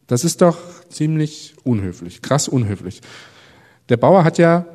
Das 0.09 0.25
ist 0.25 0.43
doch 0.43 0.59
ziemlich 0.89 1.55
unhöflich, 1.63 2.21
krass 2.21 2.49
unhöflich. 2.49 3.01
Der 3.89 3.97
Bauer 3.97 4.25
hat 4.25 4.39
ja, 4.39 4.67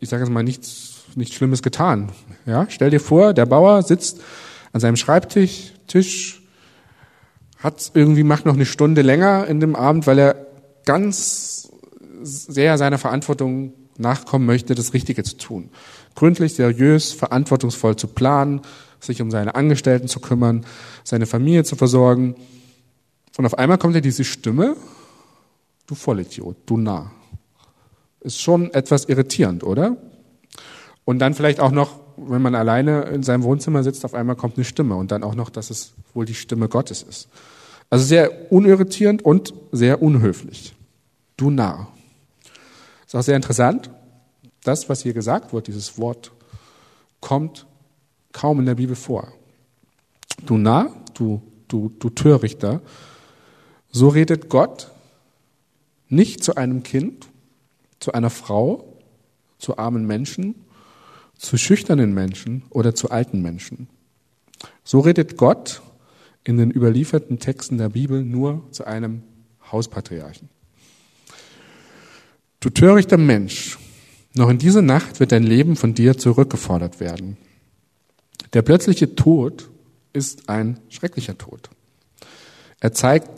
ich 0.00 0.08
sage 0.08 0.24
jetzt 0.24 0.32
mal, 0.32 0.42
nichts, 0.42 1.04
nichts 1.14 1.34
Schlimmes 1.34 1.62
getan. 1.62 2.10
Ja, 2.46 2.66
stell 2.68 2.90
dir 2.90 3.00
vor, 3.00 3.32
der 3.32 3.46
Bauer 3.46 3.82
sitzt 3.82 4.20
an 4.72 4.80
seinem 4.80 4.96
Schreibtisch, 4.96 5.72
Tisch, 5.86 6.42
hat 7.58 7.92
irgendwie 7.94 8.24
macht 8.24 8.44
noch 8.44 8.54
eine 8.54 8.66
Stunde 8.66 9.02
länger 9.02 9.46
in 9.46 9.60
dem 9.60 9.76
Abend, 9.76 10.06
weil 10.06 10.18
er 10.18 10.46
ganz 10.84 11.70
sehr 12.22 12.76
seiner 12.76 12.98
Verantwortung 12.98 13.72
nachkommen 13.98 14.46
möchte, 14.46 14.74
das 14.74 14.92
Richtige 14.92 15.22
zu 15.22 15.36
tun. 15.36 15.70
Gründlich, 16.14 16.54
seriös, 16.54 17.12
verantwortungsvoll 17.12 17.96
zu 17.96 18.08
planen, 18.08 18.60
sich 19.00 19.22
um 19.22 19.30
seine 19.30 19.54
Angestellten 19.54 20.08
zu 20.08 20.20
kümmern, 20.20 20.66
seine 21.04 21.26
Familie 21.26 21.64
zu 21.64 21.76
versorgen 21.76 22.34
und 23.36 23.44
auf 23.44 23.58
einmal 23.58 23.78
kommt 23.78 23.94
ja 23.94 24.00
diese 24.00 24.24
Stimme, 24.24 24.76
du 25.86 25.94
Vollidiot, 25.94 26.56
du 26.66 26.78
Narr. 26.78 27.10
Ist 28.26 28.40
schon 28.40 28.74
etwas 28.74 29.04
irritierend, 29.04 29.62
oder? 29.62 29.96
Und 31.04 31.20
dann 31.20 31.32
vielleicht 31.32 31.60
auch 31.60 31.70
noch, 31.70 32.00
wenn 32.16 32.42
man 32.42 32.56
alleine 32.56 33.02
in 33.02 33.22
seinem 33.22 33.44
Wohnzimmer 33.44 33.84
sitzt, 33.84 34.04
auf 34.04 34.14
einmal 34.14 34.34
kommt 34.34 34.56
eine 34.56 34.64
Stimme 34.64 34.96
und 34.96 35.12
dann 35.12 35.22
auch 35.22 35.36
noch, 35.36 35.48
dass 35.48 35.70
es 35.70 35.92
wohl 36.12 36.26
die 36.26 36.34
Stimme 36.34 36.68
Gottes 36.68 37.04
ist. 37.04 37.28
Also 37.88 38.04
sehr 38.04 38.50
unirritierend 38.50 39.24
und 39.24 39.54
sehr 39.70 40.02
unhöflich. 40.02 40.74
Du 41.36 41.50
Narr. 41.50 41.86
Ist 43.06 43.14
auch 43.14 43.22
sehr 43.22 43.36
interessant. 43.36 43.90
Das, 44.64 44.88
was 44.88 45.04
hier 45.04 45.12
gesagt 45.12 45.52
wird, 45.52 45.68
dieses 45.68 45.96
Wort, 45.96 46.32
kommt 47.20 47.64
kaum 48.32 48.58
in 48.58 48.66
der 48.66 48.74
Bibel 48.74 48.96
vor. 48.96 49.28
Du 50.46 50.58
Narr, 50.58 50.90
du, 51.14 51.40
du, 51.68 51.92
du 52.00 52.10
Törichter, 52.10 52.80
so 53.92 54.08
redet 54.08 54.48
Gott 54.48 54.90
nicht 56.08 56.42
zu 56.42 56.56
einem 56.56 56.82
Kind, 56.82 57.28
zu 58.00 58.12
einer 58.12 58.30
Frau, 58.30 58.98
zu 59.58 59.78
armen 59.78 60.06
Menschen, 60.06 60.54
zu 61.36 61.56
schüchternen 61.56 62.14
Menschen 62.14 62.64
oder 62.70 62.94
zu 62.94 63.10
alten 63.10 63.42
Menschen. 63.42 63.88
So 64.84 65.00
redet 65.00 65.36
Gott 65.36 65.82
in 66.44 66.58
den 66.58 66.70
überlieferten 66.70 67.38
Texten 67.38 67.78
der 67.78 67.90
Bibel 67.90 68.24
nur 68.24 68.66
zu 68.70 68.84
einem 68.84 69.22
Hauspatriarchen. 69.70 70.48
Du 72.60 72.70
törichter 72.70 73.18
Mensch, 73.18 73.78
noch 74.34 74.48
in 74.48 74.58
dieser 74.58 74.82
Nacht 74.82 75.20
wird 75.20 75.32
dein 75.32 75.42
Leben 75.42 75.76
von 75.76 75.94
dir 75.94 76.16
zurückgefordert 76.16 77.00
werden. 77.00 77.36
Der 78.52 78.62
plötzliche 78.62 79.14
Tod 79.14 79.70
ist 80.12 80.48
ein 80.48 80.78
schrecklicher 80.88 81.36
Tod. 81.36 81.70
Er 82.80 82.92
zeigt 82.92 83.30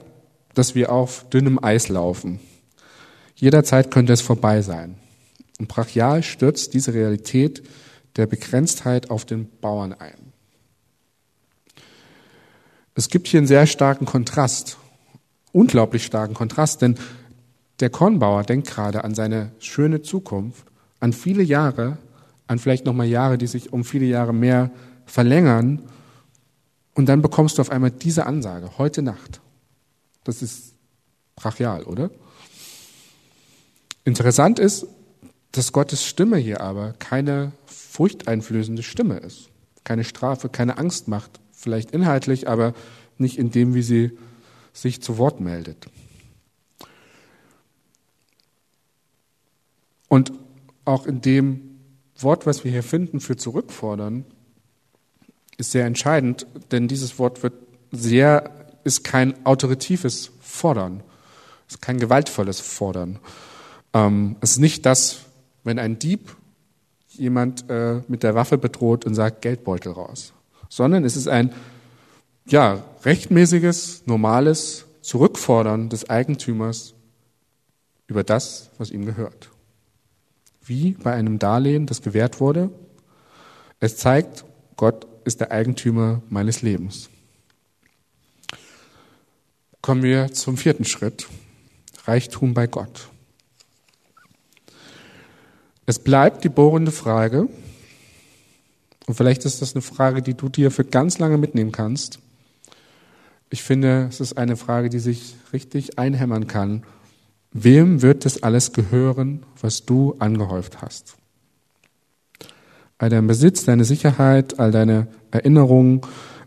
dass 0.59 0.75
wir 0.75 0.91
auf 0.91 1.25
dünnem 1.31 1.63
Eis 1.63 1.89
laufen. 1.89 2.41
Jederzeit 3.41 3.91
könnte 3.91 4.13
es 4.13 4.21
vorbei 4.21 4.63
sein. 4.63 4.97
Und 5.59 5.69
brachial 5.69 6.23
stürzt 6.23 6.75
diese 6.75 6.93
Realität 6.93 7.63
der 8.17 8.27
Begrenztheit 8.27 9.11
auf 9.11 9.25
den 9.25 9.49
Bauern 9.61 9.93
ein. 9.93 10.33
Es 12.95 13.09
gibt 13.09 13.29
hier 13.29 13.39
einen 13.39 13.47
sehr 13.47 13.67
starken 13.67 14.07
Kontrast, 14.07 14.77
unglaublich 15.53 16.05
starken 16.05 16.35
Kontrast, 16.35 16.83
denn 16.83 16.99
der 17.79 17.91
Kornbauer 17.91 18.43
denkt 18.43 18.69
gerade 18.69 19.05
an 19.05 19.15
seine 19.15 19.53
schöne 19.61 20.03
Zukunft, 20.03 20.65
an 20.99 21.13
viele 21.13 21.45
Jahre, 21.45 21.99
an 22.49 22.59
vielleicht 22.59 22.87
nochmal 22.87 23.07
Jahre, 23.07 23.39
die 23.39 23.47
sich 23.47 23.73
um 23.73 23.85
viele 23.85 24.07
Jahre 24.07 24.35
mehr 24.35 24.73
verlängern. 25.07 25.83
Und 26.95 27.09
dann 27.09 27.23
bekommst 27.23 27.59
du 27.59 27.63
auf 27.63 27.71
einmal 27.71 27.93
diese 27.93 28.27
Ansage, 28.27 28.79
heute 28.79 29.03
Nacht. 29.03 29.41
Das 30.25 30.43
ist 30.43 30.75
brachial, 31.37 31.85
oder? 31.85 32.11
Interessant 34.09 34.59
ist, 34.59 34.87
dass 35.53 35.71
Gottes 35.73 36.03
Stimme 36.03 36.39
hier 36.39 36.63
aber 36.63 36.95
keine 36.99 37.53
furchteinflößende 37.67 38.83
Stimme 38.83 39.19
ist. 39.19 39.51
Keine 39.85 40.03
Strafe, 40.03 40.49
keine 40.49 40.79
Angst 40.79 41.09
macht. 41.09 41.41
Vielleicht 41.53 41.91
inhaltlich, 41.91 42.49
aber 42.49 42.73
nicht 43.19 43.37
in 43.37 43.51
dem, 43.51 43.75
wie 43.75 43.83
sie 43.83 44.17
sich 44.73 45.03
zu 45.03 45.19
Wort 45.19 45.41
meldet. 45.41 45.91
Und 50.09 50.33
auch 50.87 51.05
in 51.05 51.21
dem 51.21 51.79
Wort, 52.19 52.47
was 52.47 52.65
wir 52.65 52.71
hier 52.71 52.83
finden 52.83 53.21
für 53.21 53.37
zurückfordern, 53.37 54.25
ist 55.59 55.73
sehr 55.73 55.85
entscheidend, 55.85 56.47
denn 56.71 56.89
dieses 56.89 57.19
Wort 57.19 57.43
wird 57.43 57.53
sehr, 57.93 58.71
ist 58.85 59.05
kein 59.05 59.45
autoritives 59.45 60.31
Fordern, 60.41 61.03
ist 61.69 61.83
kein 61.83 61.99
gewaltvolles 61.99 62.61
Fordern. 62.61 63.19
Ähm, 63.93 64.37
es 64.41 64.53
ist 64.53 64.59
nicht 64.59 64.87
das, 64.87 65.21
wenn 65.65 65.79
ein 65.79 65.99
Dieb 65.99 66.37
jemand 67.11 67.69
äh, 67.69 68.01
mit 68.09 68.23
der 68.23 68.35
Waffe 68.35 68.59
bedroht 68.59 69.05
und 69.05 69.15
sagt 69.15 69.43
Geldbeutel 69.43 69.93
raus, 69.93 70.33
sondern 70.69 71.05
es 71.05 71.17
ist 71.17 71.29
ein 71.29 71.53
ja 72.47 72.85
rechtmäßiges, 73.05 74.03
normales 74.07 74.87
Zurückfordern 75.03 75.89
des 75.89 76.09
Eigentümers 76.09 76.95
über 78.07 78.25
das, 78.25 78.71
was 78.79 78.91
ihm 78.91 79.05
gehört 79.05 79.51
wie 80.69 80.93
bei 80.93 81.13
einem 81.13 81.39
Darlehen, 81.39 81.87
das 81.87 82.03
gewährt 82.03 82.41
wurde. 82.41 82.71
Es 83.81 83.97
zeigt, 83.97 84.45
Gott 84.77 85.07
ist 85.25 85.41
der 85.41 85.51
Eigentümer 85.51 86.23
meines 86.29 86.63
Lebens. 86.63 87.11
Kommen 89.81 90.03
wir 90.03 90.33
zum 90.33 90.57
vierten 90.57 90.85
Schritt. 90.85 91.27
Reichtum 92.05 92.55
bei 92.55 92.67
Gott. 92.67 93.09
Es 95.89 95.99
bleibt 95.99 96.45
die 96.45 96.49
bohrende 96.49 96.93
Frage, 96.93 97.49
und 99.07 99.15
vielleicht 99.15 99.47
ist 99.47 99.63
das 99.63 99.75
eine 99.75 99.81
Frage, 99.81 100.21
die 100.21 100.35
du 100.35 100.51
dir 100.51 100.71
für 100.71 100.85
ganz 100.85 101.19
lange 101.19 101.39
mitnehmen 101.39 101.73
kannst. 101.73 102.19
Ich 103.49 103.63
finde, 103.63 104.07
es 104.11 104.21
ist 104.21 104.37
eine 104.37 104.57
Frage, 104.57 104.91
die 104.91 104.99
sich 104.99 105.35
richtig 105.53 105.99
einhämmern 105.99 106.47
kann 106.47 106.83
Wem 107.53 108.03
wird 108.03 108.25
das 108.25 108.43
alles 108.43 108.73
gehören, 108.73 109.43
was 109.61 109.87
du 109.87 110.15
angehäuft 110.19 110.83
hast? 110.83 111.17
All 112.99 113.09
dein 113.09 113.27
Besitz, 113.27 113.65
deine 113.65 113.85
Sicherheit, 113.85 114.59
all 114.59 114.71
deine 114.71 115.07
Erinnerungen, 115.31 116.03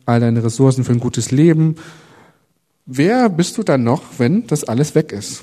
all 0.06 0.20
deine 0.20 0.44
Ressourcen 0.44 0.84
für 0.84 0.92
ein 0.92 1.00
gutes 1.00 1.32
Leben. 1.32 1.76
Wer 2.86 3.30
bist 3.30 3.58
du 3.58 3.64
dann 3.64 3.84
noch, 3.84 4.04
wenn 4.20 4.46
das 4.48 4.64
alles 4.64 4.96
weg 4.96 5.12
ist? 5.12 5.42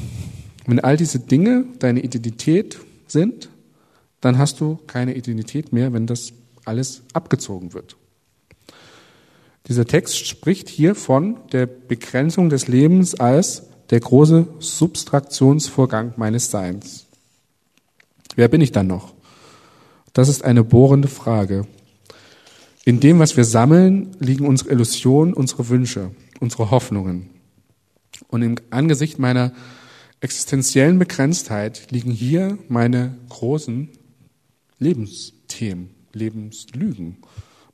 Wenn 0.66 0.80
all 0.80 0.96
diese 0.96 1.18
Dinge 1.18 1.64
deine 1.78 2.00
Identität 2.00 2.78
sind, 3.06 3.48
dann 4.20 4.38
hast 4.38 4.60
du 4.60 4.78
keine 4.86 5.14
Identität 5.14 5.72
mehr, 5.72 5.92
wenn 5.92 6.06
das 6.06 6.32
alles 6.64 7.02
abgezogen 7.12 7.72
wird. 7.72 7.96
Dieser 9.68 9.86
Text 9.86 10.26
spricht 10.26 10.68
hier 10.68 10.94
von 10.94 11.38
der 11.52 11.66
Begrenzung 11.66 12.48
des 12.48 12.68
Lebens 12.68 13.14
als 13.14 13.64
der 13.90 14.00
große 14.00 14.46
Substraktionsvorgang 14.58 16.14
meines 16.16 16.50
Seins. 16.50 17.06
Wer 18.34 18.48
bin 18.48 18.60
ich 18.60 18.72
dann 18.72 18.86
noch? 18.86 19.14
Das 20.12 20.28
ist 20.28 20.44
eine 20.44 20.64
bohrende 20.64 21.08
Frage. 21.08 21.66
In 22.84 23.00
dem, 23.00 23.18
was 23.18 23.36
wir 23.36 23.44
sammeln, 23.44 24.16
liegen 24.18 24.46
unsere 24.46 24.70
Illusionen, 24.70 25.34
unsere 25.34 25.68
Wünsche, 25.68 26.12
unsere 26.40 26.70
Hoffnungen. 26.70 27.30
Und 28.28 28.42
im 28.42 28.56
Angesicht 28.70 29.18
meiner 29.18 29.52
existenziellen 30.20 30.98
Begrenztheit 30.98 31.90
liegen 31.90 32.10
hier 32.10 32.58
meine 32.68 33.16
großen 33.28 33.90
Lebensthemen, 34.78 35.90
Lebenslügen, 36.12 37.18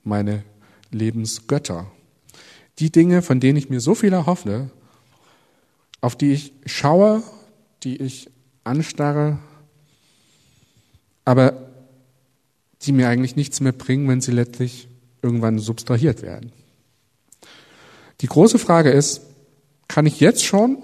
meine 0.03 0.45
Lebensgötter. 0.91 1.91
Die 2.79 2.91
Dinge, 2.91 3.23
von 3.23 3.41
denen 3.41 3.57
ich 3.57 3.71
mir 3.71 3.81
so 3.81 3.95
viel 3.95 4.13
erhoffe, 4.13 4.71
auf 6.01 6.17
die 6.17 6.33
ich 6.33 6.53
schaue, 6.67 7.23
die 7.83 7.97
ich 7.97 8.31
anstarre, 8.65 9.39
aber 11.25 11.71
die 12.83 12.93
mir 12.93 13.09
eigentlich 13.09 13.37
nichts 13.37 13.61
mehr 13.61 13.73
bringen, 13.73 14.09
wenn 14.09 14.21
sie 14.21 14.33
letztlich 14.33 14.89
irgendwann 15.23 15.59
subtrahiert 15.59 16.23
werden. 16.23 16.53
Die 18.21 18.27
große 18.27 18.59
Frage 18.59 18.91
ist, 18.91 19.23
kann 19.89 20.07
ich 20.07 20.21
jetzt 20.21 20.45
schon 20.45 20.83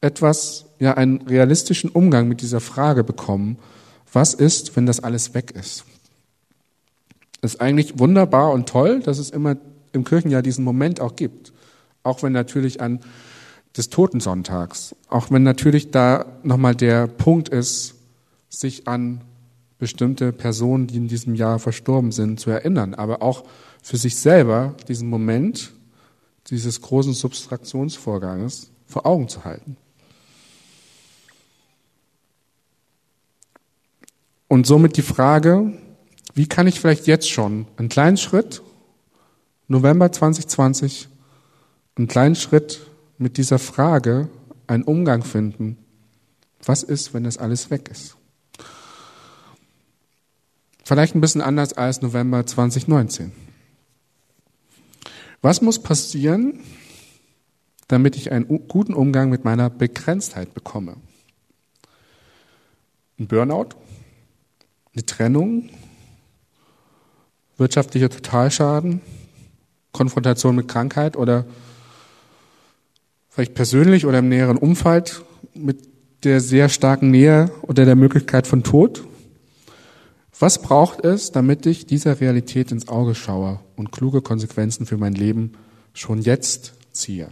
etwas, 0.00 0.66
ja, 0.78 0.94
einen 0.94 1.22
realistischen 1.22 1.90
Umgang 1.90 2.28
mit 2.28 2.40
dieser 2.40 2.60
Frage 2.60 3.04
bekommen, 3.04 3.58
was 4.12 4.34
ist, 4.34 4.76
wenn 4.76 4.86
das 4.86 5.00
alles 5.00 5.34
weg 5.34 5.52
ist? 5.52 5.84
Es 7.40 7.54
ist 7.54 7.60
eigentlich 7.60 7.98
wunderbar 7.98 8.52
und 8.52 8.68
toll, 8.68 9.00
dass 9.00 9.18
es 9.18 9.30
immer 9.30 9.56
im 9.92 10.04
Kirchenjahr 10.04 10.42
diesen 10.42 10.64
Moment 10.64 11.00
auch 11.00 11.16
gibt. 11.16 11.52
Auch 12.02 12.22
wenn 12.22 12.32
natürlich 12.32 12.80
an 12.80 13.00
des 13.76 13.88
Totensonntags. 13.88 14.94
Auch 15.08 15.30
wenn 15.30 15.42
natürlich 15.42 15.90
da 15.90 16.26
nochmal 16.42 16.74
der 16.74 17.06
Punkt 17.06 17.48
ist, 17.48 17.94
sich 18.48 18.86
an 18.86 19.22
bestimmte 19.78 20.32
Personen, 20.32 20.86
die 20.86 20.96
in 20.96 21.08
diesem 21.08 21.34
Jahr 21.34 21.58
verstorben 21.58 22.12
sind, 22.12 22.38
zu 22.38 22.50
erinnern, 22.50 22.94
aber 22.94 23.22
auch 23.22 23.44
für 23.82 23.96
sich 23.96 24.16
selber 24.16 24.74
diesen 24.88 25.08
Moment 25.08 25.72
dieses 26.48 26.80
großen 26.80 27.14
Substraktionsvorganges 27.14 28.70
vor 28.86 29.06
Augen 29.06 29.28
zu 29.28 29.44
halten. 29.44 29.76
Und 34.52 34.66
somit 34.66 34.98
die 34.98 35.02
Frage, 35.02 35.72
wie 36.34 36.46
kann 36.46 36.66
ich 36.66 36.78
vielleicht 36.78 37.06
jetzt 37.06 37.30
schon 37.30 37.64
einen 37.78 37.88
kleinen 37.88 38.18
Schritt, 38.18 38.60
November 39.66 40.12
2020, 40.12 41.08
einen 41.96 42.06
kleinen 42.06 42.34
Schritt 42.34 42.82
mit 43.16 43.38
dieser 43.38 43.58
Frage 43.58 44.28
einen 44.66 44.82
Umgang 44.82 45.24
finden. 45.24 45.78
Was 46.62 46.82
ist, 46.82 47.14
wenn 47.14 47.24
das 47.24 47.38
alles 47.38 47.70
weg 47.70 47.88
ist? 47.90 48.18
Vielleicht 50.84 51.14
ein 51.14 51.22
bisschen 51.22 51.40
anders 51.40 51.72
als 51.72 52.02
November 52.02 52.44
2019. 52.44 53.32
Was 55.40 55.62
muss 55.62 55.82
passieren, 55.82 56.60
damit 57.88 58.16
ich 58.16 58.32
einen 58.32 58.68
guten 58.68 58.92
Umgang 58.92 59.30
mit 59.30 59.46
meiner 59.46 59.70
Begrenztheit 59.70 60.52
bekomme? 60.52 60.98
Ein 63.18 63.28
Burnout? 63.28 63.70
Eine 64.94 65.06
Trennung? 65.06 65.70
Wirtschaftlicher 67.56 68.10
Totalschaden? 68.10 69.00
Konfrontation 69.92 70.56
mit 70.56 70.68
Krankheit 70.68 71.16
oder 71.16 71.46
vielleicht 73.30 73.54
persönlich 73.54 74.06
oder 74.06 74.18
im 74.18 74.28
näheren 74.28 74.58
Umfeld 74.58 75.22
mit 75.54 75.88
der 76.24 76.40
sehr 76.40 76.68
starken 76.68 77.10
Nähe 77.10 77.50
oder 77.62 77.84
der 77.84 77.96
Möglichkeit 77.96 78.46
von 78.46 78.62
Tod? 78.62 79.04
Was 80.38 80.60
braucht 80.60 81.04
es, 81.04 81.32
damit 81.32 81.66
ich 81.66 81.86
dieser 81.86 82.20
Realität 82.20 82.72
ins 82.72 82.88
Auge 82.88 83.14
schaue 83.14 83.60
und 83.76 83.92
kluge 83.92 84.22
Konsequenzen 84.22 84.86
für 84.86 84.96
mein 84.96 85.14
Leben 85.14 85.52
schon 85.94 86.20
jetzt 86.20 86.74
ziehe? 86.92 87.28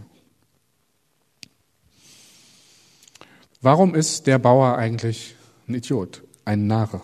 Warum 3.61 3.93
ist 3.93 4.25
der 4.27 4.39
Bauer 4.39 4.77
eigentlich 4.77 5.35
ein 5.67 5.75
Idiot, 5.75 6.23
ein 6.45 6.65
Narre? 6.67 7.01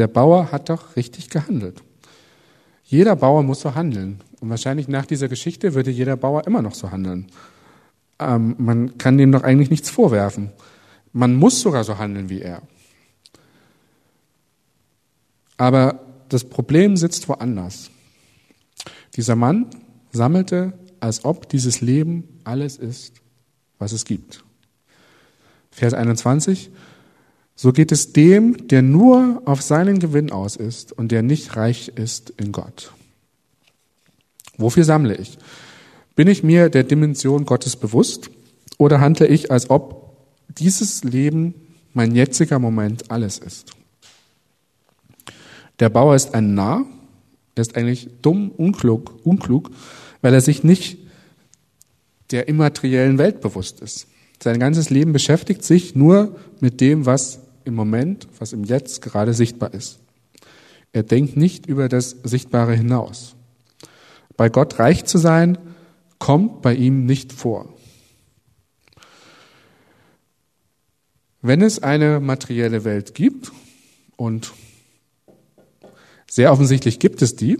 Der 0.00 0.08
Bauer 0.08 0.50
hat 0.50 0.70
doch 0.70 0.96
richtig 0.96 1.28
gehandelt. 1.28 1.82
Jeder 2.84 3.16
Bauer 3.16 3.42
muss 3.42 3.60
so 3.60 3.74
handeln. 3.74 4.22
Und 4.40 4.48
wahrscheinlich 4.48 4.88
nach 4.88 5.04
dieser 5.04 5.28
Geschichte 5.28 5.74
würde 5.74 5.90
jeder 5.90 6.16
Bauer 6.16 6.46
immer 6.46 6.62
noch 6.62 6.72
so 6.72 6.90
handeln. 6.90 7.26
Ähm, 8.18 8.54
man 8.56 8.96
kann 8.96 9.18
dem 9.18 9.30
doch 9.30 9.42
eigentlich 9.42 9.68
nichts 9.68 9.90
vorwerfen. 9.90 10.52
Man 11.12 11.34
muss 11.34 11.60
sogar 11.60 11.84
so 11.84 11.98
handeln 11.98 12.30
wie 12.30 12.40
er. 12.40 12.62
Aber 15.58 16.00
das 16.30 16.44
Problem 16.44 16.96
sitzt 16.96 17.28
woanders. 17.28 17.90
Dieser 19.16 19.36
Mann 19.36 19.66
sammelte, 20.12 20.72
als 21.00 21.26
ob 21.26 21.46
dieses 21.46 21.82
Leben 21.82 22.40
alles 22.44 22.78
ist, 22.78 23.20
was 23.78 23.92
es 23.92 24.06
gibt. 24.06 24.44
Vers 25.70 25.92
21. 25.92 26.70
So 27.62 27.74
geht 27.74 27.92
es 27.92 28.14
dem, 28.14 28.68
der 28.68 28.80
nur 28.80 29.42
auf 29.44 29.60
seinen 29.60 29.98
Gewinn 29.98 30.32
aus 30.32 30.56
ist 30.56 30.92
und 30.92 31.12
der 31.12 31.20
nicht 31.20 31.56
reich 31.56 31.88
ist 31.94 32.32
in 32.38 32.52
Gott. 32.52 32.90
Wofür 34.56 34.82
sammle 34.84 35.14
ich? 35.14 35.36
Bin 36.16 36.26
ich 36.26 36.42
mir 36.42 36.70
der 36.70 36.84
Dimension 36.84 37.44
Gottes 37.44 37.76
bewusst 37.76 38.30
oder 38.78 39.02
handle 39.02 39.26
ich, 39.26 39.50
als 39.50 39.68
ob 39.68 40.16
dieses 40.48 41.04
Leben 41.04 41.52
mein 41.92 42.14
jetziger 42.16 42.58
Moment 42.58 43.10
alles 43.10 43.38
ist? 43.38 43.72
Der 45.80 45.90
Bauer 45.90 46.16
ist 46.16 46.32
ein 46.32 46.54
Narr, 46.54 46.86
Er 47.56 47.60
ist 47.60 47.76
eigentlich 47.76 48.08
dumm, 48.22 48.52
unklug, 48.52 49.20
unklug, 49.22 49.70
weil 50.22 50.32
er 50.32 50.40
sich 50.40 50.64
nicht 50.64 50.96
der 52.30 52.48
immateriellen 52.48 53.18
Welt 53.18 53.42
bewusst 53.42 53.80
ist. 53.80 54.06
Sein 54.42 54.58
ganzes 54.58 54.88
Leben 54.88 55.12
beschäftigt 55.12 55.62
sich 55.62 55.94
nur 55.94 56.36
mit 56.60 56.80
dem, 56.80 57.04
was 57.04 57.40
im 57.70 57.76
Moment, 57.76 58.28
was 58.38 58.52
im 58.52 58.64
Jetzt 58.64 59.00
gerade 59.00 59.32
sichtbar 59.32 59.72
ist. 59.72 60.00
Er 60.92 61.04
denkt 61.04 61.36
nicht 61.36 61.66
über 61.66 61.88
das 61.88 62.16
Sichtbare 62.24 62.74
hinaus. 62.74 63.36
Bei 64.36 64.48
Gott 64.48 64.78
reich 64.78 65.04
zu 65.04 65.18
sein, 65.18 65.56
kommt 66.18 66.62
bei 66.62 66.74
ihm 66.74 67.06
nicht 67.06 67.32
vor. 67.32 67.72
Wenn 71.42 71.62
es 71.62 71.82
eine 71.82 72.20
materielle 72.20 72.84
Welt 72.84 73.14
gibt, 73.14 73.52
und 74.16 74.52
sehr 76.28 76.52
offensichtlich 76.52 76.98
gibt 76.98 77.22
es 77.22 77.36
die, 77.36 77.56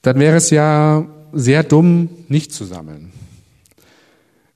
dann 0.00 0.18
wäre 0.18 0.36
es 0.36 0.48
ja 0.50 1.06
sehr 1.32 1.64
dumm, 1.64 2.08
nicht 2.28 2.52
zu 2.52 2.64
sammeln. 2.64 3.12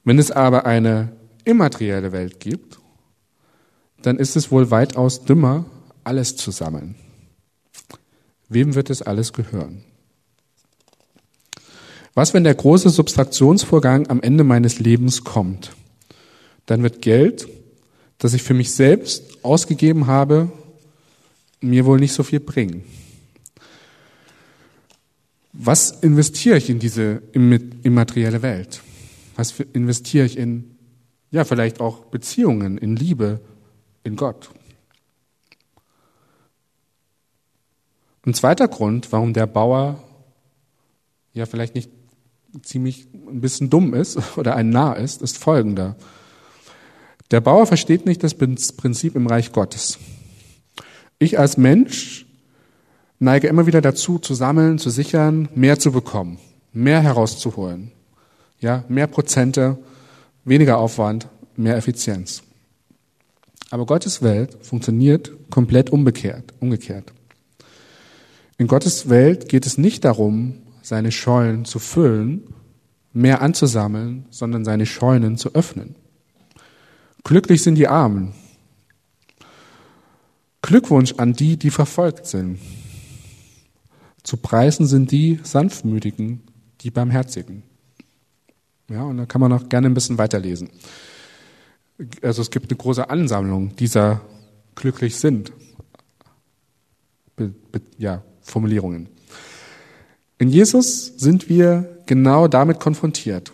Wenn 0.04 0.18
es 0.18 0.30
aber 0.30 0.64
eine 0.64 1.12
immaterielle 1.44 2.12
Welt 2.12 2.40
gibt, 2.40 2.75
dann 4.06 4.18
ist 4.18 4.36
es 4.36 4.52
wohl 4.52 4.70
weitaus 4.70 5.24
dümmer, 5.24 5.64
alles 6.04 6.36
zu 6.36 6.52
sammeln. 6.52 6.94
Wem 8.48 8.76
wird 8.76 8.88
es 8.88 9.02
alles 9.02 9.32
gehören? 9.32 9.82
Was, 12.14 12.32
wenn 12.32 12.44
der 12.44 12.54
große 12.54 12.88
Subtraktionsvorgang 12.90 14.06
am 14.06 14.22
Ende 14.22 14.44
meines 14.44 14.78
Lebens 14.78 15.24
kommt? 15.24 15.72
Dann 16.66 16.84
wird 16.84 17.02
Geld, 17.02 17.48
das 18.18 18.32
ich 18.32 18.44
für 18.44 18.54
mich 18.54 18.72
selbst 18.72 19.44
ausgegeben 19.44 20.06
habe, 20.06 20.52
mir 21.60 21.84
wohl 21.84 21.98
nicht 21.98 22.12
so 22.12 22.22
viel 22.22 22.38
bringen. 22.38 22.84
Was 25.52 25.90
investiere 25.90 26.58
ich 26.58 26.70
in 26.70 26.78
diese 26.78 27.22
immaterielle 27.32 28.42
Welt? 28.42 28.82
Was 29.34 29.58
investiere 29.72 30.26
ich 30.26 30.38
in, 30.38 30.76
ja, 31.32 31.44
vielleicht 31.44 31.80
auch 31.80 32.04
Beziehungen, 32.04 32.78
in 32.78 32.94
Liebe, 32.94 33.40
in 34.06 34.16
Gott? 34.16 34.50
Ein 38.24 38.34
zweiter 38.34 38.66
Grund, 38.68 39.12
warum 39.12 39.34
der 39.34 39.46
Bauer 39.46 40.02
ja 41.32 41.46
vielleicht 41.46 41.74
nicht 41.74 41.90
ziemlich 42.62 43.06
ein 43.12 43.40
bisschen 43.40 43.70
dumm 43.70 43.94
ist 43.94 44.18
oder 44.36 44.56
ein 44.56 44.70
Narr 44.70 44.96
ist, 44.96 45.22
ist 45.22 45.38
folgender. 45.38 45.96
Der 47.30 47.40
Bauer 47.40 47.66
versteht 47.66 48.06
nicht 48.06 48.22
das 48.22 48.34
Prinzip 48.34 49.16
im 49.16 49.26
Reich 49.26 49.52
Gottes. 49.52 49.98
Ich 51.18 51.38
als 51.38 51.56
Mensch 51.56 52.26
neige 53.18 53.48
immer 53.48 53.66
wieder 53.66 53.80
dazu, 53.80 54.18
zu 54.18 54.34
sammeln, 54.34 54.78
zu 54.78 54.90
sichern, 54.90 55.48
mehr 55.54 55.78
zu 55.78 55.90
bekommen, 55.90 56.38
mehr 56.72 57.00
herauszuholen. 57.00 57.90
Ja, 58.60 58.84
mehr 58.88 59.06
Prozente, 59.06 59.78
weniger 60.44 60.78
Aufwand, 60.78 61.28
mehr 61.56 61.76
Effizienz. 61.76 62.42
Aber 63.76 63.84
Gottes 63.84 64.22
Welt 64.22 64.56
funktioniert 64.62 65.30
komplett 65.50 65.90
umgekehrt, 65.90 66.54
umgekehrt. 66.60 67.12
In 68.56 68.68
Gottes 68.68 69.10
Welt 69.10 69.50
geht 69.50 69.66
es 69.66 69.76
nicht 69.76 70.06
darum, 70.06 70.62
seine 70.80 71.12
Scheunen 71.12 71.66
zu 71.66 71.78
füllen, 71.78 72.54
mehr 73.12 73.42
anzusammeln, 73.42 74.24
sondern 74.30 74.64
seine 74.64 74.86
Scheunen 74.86 75.36
zu 75.36 75.54
öffnen. 75.54 75.94
Glücklich 77.22 77.62
sind 77.62 77.74
die 77.74 77.86
Armen. 77.86 78.32
Glückwunsch 80.62 81.12
an 81.18 81.34
die, 81.34 81.58
die 81.58 81.68
verfolgt 81.68 82.24
sind. 82.24 82.58
Zu 84.22 84.38
preisen 84.38 84.86
sind 84.86 85.10
die 85.10 85.38
Sanftmütigen, 85.42 86.44
die 86.80 86.90
Barmherzigen. 86.90 87.62
Ja, 88.88 89.02
und 89.02 89.18
da 89.18 89.26
kann 89.26 89.42
man 89.42 89.52
auch 89.52 89.68
gerne 89.68 89.86
ein 89.88 89.94
bisschen 89.94 90.16
weiterlesen. 90.16 90.70
Also 92.22 92.42
es 92.42 92.50
gibt 92.50 92.70
eine 92.70 92.76
große 92.76 93.08
Ansammlung 93.08 93.74
dieser 93.76 94.20
glücklich 94.74 95.16
sind. 95.16 95.52
Be, 97.36 97.54
be, 97.72 97.80
ja, 97.98 98.22
Formulierungen. 98.42 99.08
In 100.38 100.48
Jesus 100.50 101.06
sind 101.16 101.48
wir 101.48 102.02
genau 102.06 102.48
damit 102.48 102.80
konfrontiert. 102.80 103.52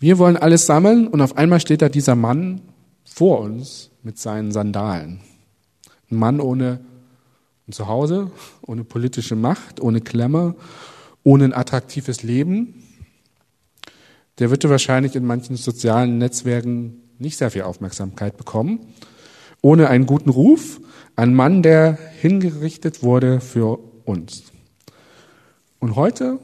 Wir 0.00 0.18
wollen 0.18 0.36
alles 0.36 0.66
sammeln 0.66 1.06
und 1.06 1.20
auf 1.20 1.36
einmal 1.36 1.60
steht 1.60 1.82
da 1.82 1.88
dieser 1.88 2.16
Mann 2.16 2.60
vor 3.04 3.40
uns 3.40 3.90
mit 4.02 4.18
seinen 4.18 4.50
Sandalen. 4.50 5.20
Ein 6.10 6.16
Mann 6.16 6.40
ohne 6.40 6.80
Zuhause, 7.70 8.30
ohne 8.62 8.84
politische 8.84 9.36
Macht, 9.36 9.80
ohne 9.80 10.00
Klemmer, 10.00 10.54
ohne 11.22 11.44
ein 11.44 11.54
attraktives 11.54 12.22
Leben. 12.22 12.82
Der 14.38 14.50
würde 14.50 14.68
wahrscheinlich 14.68 15.14
in 15.14 15.24
manchen 15.24 15.56
sozialen 15.56 16.18
Netzwerken 16.18 17.03
nicht 17.24 17.36
sehr 17.36 17.50
viel 17.50 17.62
Aufmerksamkeit 17.62 18.36
bekommen. 18.36 18.80
Ohne 19.62 19.88
einen 19.88 20.06
guten 20.06 20.30
Ruf, 20.30 20.80
ein 21.16 21.34
Mann, 21.34 21.62
der 21.62 21.98
hingerichtet 22.20 23.02
wurde 23.02 23.40
für 23.40 23.78
uns. 24.04 24.44
Und 25.80 25.96
heute, 25.96 26.38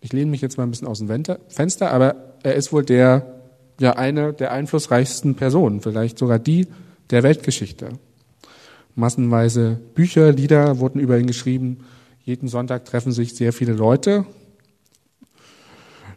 ich 0.00 0.12
lehne 0.12 0.30
mich 0.30 0.40
jetzt 0.40 0.58
mal 0.58 0.64
ein 0.64 0.70
bisschen 0.70 0.88
aus 0.88 0.98
dem 0.98 1.24
Fenster, 1.48 1.92
aber 1.92 2.36
er 2.42 2.54
ist 2.54 2.72
wohl 2.72 2.84
der, 2.84 3.40
ja, 3.78 3.92
eine 3.92 4.32
der 4.32 4.52
einflussreichsten 4.52 5.34
Personen, 5.34 5.80
vielleicht 5.80 6.18
sogar 6.18 6.38
die 6.38 6.66
der 7.10 7.22
Weltgeschichte. 7.22 7.90
Massenweise 8.94 9.80
Bücher, 9.94 10.32
Lieder 10.32 10.78
wurden 10.78 11.00
über 11.00 11.18
ihn 11.18 11.26
geschrieben. 11.26 11.84
Jeden 12.24 12.48
Sonntag 12.48 12.84
treffen 12.84 13.12
sich 13.12 13.34
sehr 13.34 13.52
viele 13.52 13.72
Leute. 13.72 14.26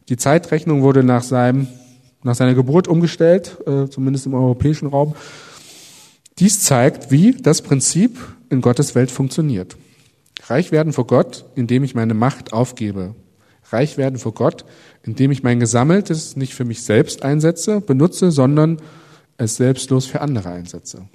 Die 0.09 0.17
Zeitrechnung 0.17 0.83
wurde 0.83 1.03
nach, 1.03 1.23
seinem, 1.23 1.67
nach 2.25 2.35
seiner 2.35 2.55
Geburt 2.55 2.87
umgestellt, 2.87 3.57
äh, 3.67 3.87
zumindest 3.87 4.25
im 4.25 4.33
europäischen 4.33 4.87
Raum. 4.87 5.15
Dies 6.39 6.61
zeigt, 6.61 7.11
wie 7.11 7.33
das 7.33 7.61
Prinzip 7.61 8.17
in 8.49 8.61
Gottes 8.61 8.95
Welt 8.95 9.11
funktioniert. 9.11 9.77
Reich 10.47 10.71
werden 10.71 10.91
vor 10.91 11.07
Gott, 11.07 11.45
indem 11.55 11.83
ich 11.83 11.95
meine 11.95 12.13
Macht 12.13 12.51
aufgebe. 12.51 13.15
Reich 13.71 13.97
werden 13.97 14.19
vor 14.19 14.33
Gott, 14.33 14.65
indem 15.03 15.31
ich 15.31 15.43
mein 15.43 15.59
Gesammeltes 15.59 16.35
nicht 16.35 16.55
für 16.55 16.65
mich 16.65 16.83
selbst 16.83 17.23
einsetze, 17.23 17.79
benutze, 17.79 18.31
sondern 18.31 18.81
es 19.37 19.55
selbstlos 19.55 20.05
für 20.05 20.21
andere 20.21 20.49
einsetze. 20.49 21.07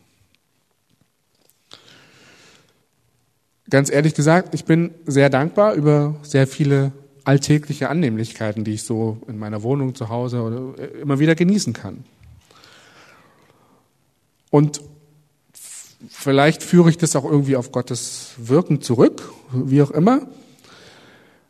Ganz 3.68 3.90
ehrlich 3.90 4.14
gesagt, 4.14 4.55
ich 4.55 4.64
bin 4.64 4.92
sehr 5.07 5.29
dankbar 5.29 5.75
über 5.75 6.16
sehr 6.23 6.46
viele 6.46 6.92
alltägliche 7.31 7.88
Annehmlichkeiten, 7.88 8.64
die 8.64 8.73
ich 8.73 8.83
so 8.83 9.19
in 9.29 9.38
meiner 9.38 9.62
Wohnung 9.62 9.95
zu 9.95 10.09
Hause 10.09 10.43
oder 10.43 10.93
immer 11.01 11.19
wieder 11.19 11.35
genießen 11.35 11.73
kann. 11.73 12.05
Und 14.51 14.81
Vielleicht 16.09 16.62
führe 16.62 16.88
ich 16.88 16.97
das 16.97 17.14
auch 17.14 17.25
irgendwie 17.25 17.57
auf 17.57 17.73
Gottes 17.73 18.31
Wirken 18.38 18.81
zurück, 18.81 19.33
wie 19.53 19.83
auch 19.83 19.90
immer. 19.90 20.29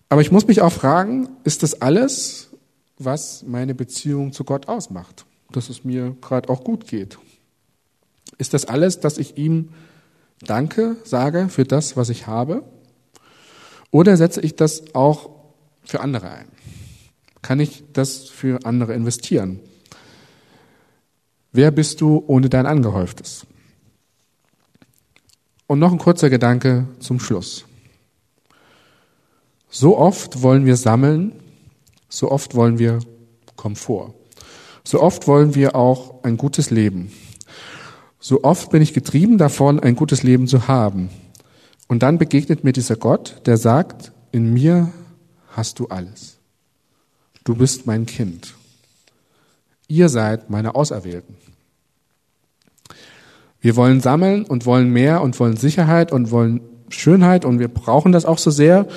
Aber 0.09 0.21
ich 0.21 0.33
muss 0.33 0.49
mich 0.49 0.61
auch 0.61 0.73
fragen, 0.73 1.29
ist 1.45 1.63
das 1.63 1.81
alles, 1.81 2.49
was 2.99 3.45
meine 3.47 3.77
Beziehung 3.77 4.33
zu 4.33 4.43
Gott 4.43 4.67
ausmacht? 4.67 5.25
Dass 5.53 5.69
es 5.69 5.85
mir 5.85 6.17
gerade 6.21 6.49
auch 6.49 6.65
gut 6.65 6.89
geht. 6.89 7.19
Ist 8.39 8.53
das 8.53 8.65
alles, 8.65 8.99
dass 8.99 9.19
ich 9.19 9.39
ihm 9.39 9.71
Danke 10.43 10.97
sage 11.05 11.49
für 11.49 11.65
das, 11.65 11.97
was 11.97 12.09
ich 12.09 12.27
habe? 12.27 12.65
Oder 13.93 14.17
setze 14.17 14.41
ich 14.41 14.57
das 14.57 14.95
auch 14.95 15.31
für 15.83 16.01
andere 16.01 16.31
ein? 16.31 16.49
Kann 17.43 17.61
ich 17.61 17.85
das 17.93 18.29
für 18.29 18.65
andere 18.65 18.95
investieren? 18.95 19.61
Wer 21.53 21.71
bist 21.71 22.01
du 22.01 22.23
ohne 22.27 22.49
dein 22.49 22.67
Angehäuftes? 22.67 23.47
Und 25.67 25.79
noch 25.79 25.93
ein 25.93 25.99
kurzer 25.99 26.31
Gedanke 26.31 26.87
zum 27.01 27.21
Schluss. 27.21 27.65
So 29.69 29.97
oft 29.97 30.43
wollen 30.43 30.67
wir 30.67 30.77
sammeln, 30.77 31.33
so 32.09 32.31
oft 32.31 32.55
wollen 32.55 32.79
wir 32.79 32.99
Komfort. 33.57 34.15
So 34.85 35.01
oft 35.01 35.29
wollen 35.29 35.55
wir 35.55 35.77
auch 35.77 36.25
ein 36.25 36.37
gutes 36.37 36.71
Leben. 36.71 37.13
So 38.19 38.43
oft 38.43 38.71
bin 38.71 38.83
ich 38.83 38.95
getrieben 38.95 39.39
davon, 39.39 39.81
ein 39.81 39.97
gutes 39.97 40.23
Leben 40.23 40.47
zu 40.47 40.69
haben. 40.69 41.11
Und 41.89 42.03
dann 42.03 42.19
begegnet 42.19 42.65
mir 42.65 42.73
dieser 42.73 42.97
Gott, 42.97 43.43
der 43.47 43.57
sagt, 43.57 44.13
in 44.33 44.53
mir 44.53 44.93
hast 45.51 45.79
du 45.79 45.89
alles. 45.89 46.39
Du 47.45 47.55
bist 47.55 47.87
mein 47.87 48.07
Kind. 48.07 48.55
Ihr 49.89 50.09
seid 50.09 50.51
meine 50.51 50.75
Auserwählten. 50.75 51.37
Wir 53.61 53.77
wollen 53.77 54.01
sammeln 54.01 54.45
und 54.45 54.67
wollen 54.67 54.91
mehr 54.91 55.21
und 55.21 55.39
wollen 55.39 55.57
Sicherheit 55.57 56.13
und 56.13 56.31
wollen 56.31 56.61
Schönheit 56.89 57.45
und 57.45 57.59
wir 57.59 57.69
brauchen 57.69 58.13
das 58.13 58.25
auch 58.25 58.39
so 58.39 58.51
sehr. 58.51 58.89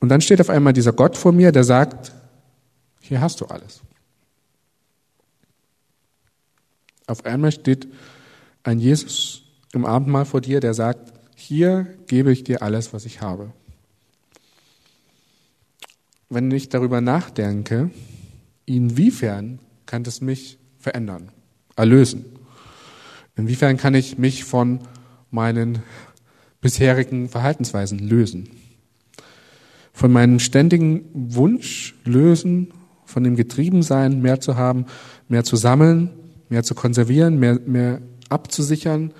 Und 0.00 0.10
dann 0.10 0.20
steht 0.20 0.40
auf 0.40 0.50
einmal 0.50 0.72
dieser 0.72 0.92
Gott 0.92 1.16
vor 1.16 1.32
mir, 1.32 1.52
der 1.52 1.64
sagt, 1.64 2.12
hier 3.00 3.20
hast 3.20 3.40
du 3.40 3.46
alles. 3.46 3.80
Auf 7.06 7.24
einmal 7.24 7.52
steht 7.52 7.88
ein 8.64 8.78
Jesus 8.78 9.42
im 9.72 9.86
Abendmahl 9.86 10.24
vor 10.24 10.40
dir, 10.40 10.60
der 10.60 10.74
sagt, 10.74 11.12
hier 11.34 11.86
gebe 12.06 12.32
ich 12.32 12.44
dir 12.44 12.62
alles, 12.62 12.92
was 12.92 13.04
ich 13.04 13.20
habe. 13.20 13.52
Wenn 16.28 16.50
ich 16.50 16.68
darüber 16.68 17.00
nachdenke, 17.00 17.90
inwiefern 18.64 19.60
kann 19.86 20.02
das 20.02 20.20
mich 20.20 20.58
verändern, 20.78 21.30
erlösen? 21.76 22.24
Inwiefern 23.36 23.76
kann 23.76 23.94
ich 23.94 24.18
mich 24.18 24.44
von 24.44 24.80
meinen 25.30 25.82
bisherigen 26.60 27.28
Verhaltensweisen 27.28 28.00
lösen? 28.00 28.48
Von 29.92 30.10
meinem 30.10 30.40
ständigen 30.40 31.04
Wunsch 31.12 31.94
lösen, 32.04 32.72
von 33.04 33.22
dem 33.22 33.36
Getriebensein, 33.36 34.20
mehr 34.20 34.40
zu 34.40 34.56
haben, 34.56 34.86
mehr 35.28 35.44
zu 35.44 35.54
sammeln, 35.54 36.10
mehr 36.48 36.64
zu 36.64 36.74
konservieren, 36.74 37.38
mehr, 37.38 37.60
mehr 37.64 38.02
abzusichern. 38.28 39.12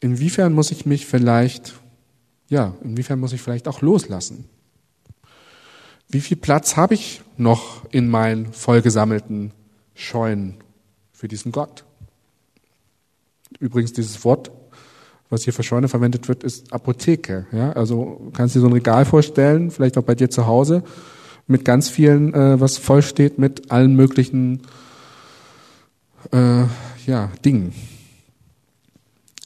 Inwiefern 0.00 0.52
muss 0.52 0.72
ich 0.72 0.86
mich 0.86 1.06
vielleicht, 1.06 1.74
ja, 2.48 2.74
inwiefern 2.82 3.20
muss 3.20 3.32
ich 3.32 3.40
vielleicht 3.40 3.68
auch 3.68 3.80
loslassen? 3.80 4.48
Wie 6.12 6.20
viel 6.20 6.36
Platz 6.36 6.76
habe 6.76 6.92
ich 6.92 7.22
noch 7.38 7.90
in 7.90 8.06
meinen 8.10 8.52
vollgesammelten 8.52 9.50
Scheunen 9.94 10.56
für 11.10 11.26
diesen 11.26 11.52
Gott? 11.52 11.84
Übrigens, 13.58 13.94
dieses 13.94 14.22
Wort, 14.22 14.50
was 15.30 15.44
hier 15.44 15.54
für 15.54 15.62
Scheune 15.62 15.88
verwendet 15.88 16.28
wird, 16.28 16.44
ist 16.44 16.70
Apotheke. 16.70 17.46
Ja? 17.50 17.72
Also 17.72 18.30
kannst 18.34 18.54
du 18.54 18.58
dir 18.58 18.60
so 18.60 18.66
ein 18.66 18.74
Regal 18.74 19.06
vorstellen, 19.06 19.70
vielleicht 19.70 19.96
auch 19.96 20.02
bei 20.02 20.14
dir 20.14 20.28
zu 20.28 20.46
Hause, 20.46 20.84
mit 21.46 21.64
ganz 21.64 21.88
vielen, 21.88 22.34
äh, 22.34 22.60
was 22.60 22.76
voll 22.76 23.00
steht 23.00 23.38
mit 23.38 23.70
allen 23.70 23.96
möglichen 23.96 24.60
äh, 26.30 26.64
ja, 27.06 27.30
Dingen. 27.42 27.72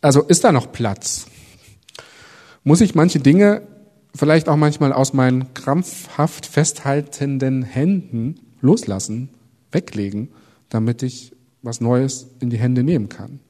Also 0.02 0.22
ist 0.22 0.42
da 0.42 0.50
noch 0.50 0.72
Platz? 0.72 1.26
Muss 2.64 2.80
ich 2.80 2.96
manche 2.96 3.20
Dinge 3.20 3.62
vielleicht 4.16 4.48
auch 4.48 4.56
manchmal 4.56 4.92
aus 4.92 5.12
meinen 5.12 5.54
krampfhaft 5.54 6.46
festhaltenden 6.46 7.62
Händen 7.62 8.40
loslassen, 8.60 9.28
weglegen, 9.70 10.28
damit 10.68 11.02
ich 11.02 11.34
was 11.62 11.80
Neues 11.80 12.28
in 12.40 12.50
die 12.50 12.58
Hände 12.58 12.82
nehmen 12.82 13.08
kann? 13.08 13.40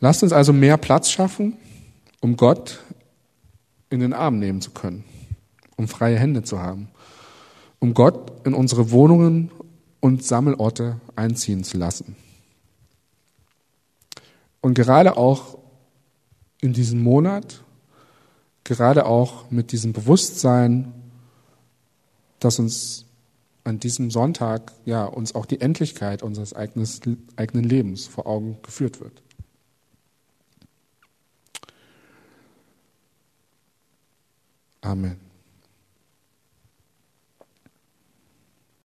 Lasst 0.00 0.22
uns 0.22 0.32
also 0.32 0.52
mehr 0.52 0.78
Platz 0.78 1.10
schaffen, 1.10 1.56
um 2.20 2.36
Gott 2.36 2.80
in 3.90 4.00
den 4.00 4.12
Arm 4.12 4.38
nehmen 4.38 4.60
zu 4.60 4.70
können, 4.70 5.04
um 5.76 5.88
freie 5.88 6.18
Hände 6.18 6.42
zu 6.42 6.60
haben, 6.60 6.88
um 7.80 7.92
Gott 7.92 8.46
in 8.46 8.54
unsere 8.54 8.90
Wohnungen 8.90 9.50
und 10.00 10.24
Sammelorte 10.24 11.00
einziehen 11.16 11.64
zu 11.64 11.76
lassen. 11.76 12.16
Und 14.62 14.74
gerade 14.74 15.16
auch 15.16 15.58
in 16.60 16.72
diesem 16.72 17.02
Monat, 17.02 17.62
gerade 18.70 19.04
auch 19.04 19.50
mit 19.50 19.72
diesem 19.72 19.92
Bewusstsein, 19.92 20.92
dass 22.38 22.60
uns 22.60 23.04
an 23.64 23.80
diesem 23.80 24.12
Sonntag 24.12 24.72
ja 24.84 25.06
uns 25.06 25.34
auch 25.34 25.44
die 25.44 25.60
Endlichkeit 25.60 26.22
unseres 26.22 26.54
eigenen 26.54 27.64
Lebens 27.64 28.06
vor 28.06 28.28
Augen 28.28 28.58
geführt 28.62 29.00
wird. 29.00 29.22
Amen. 34.82 35.29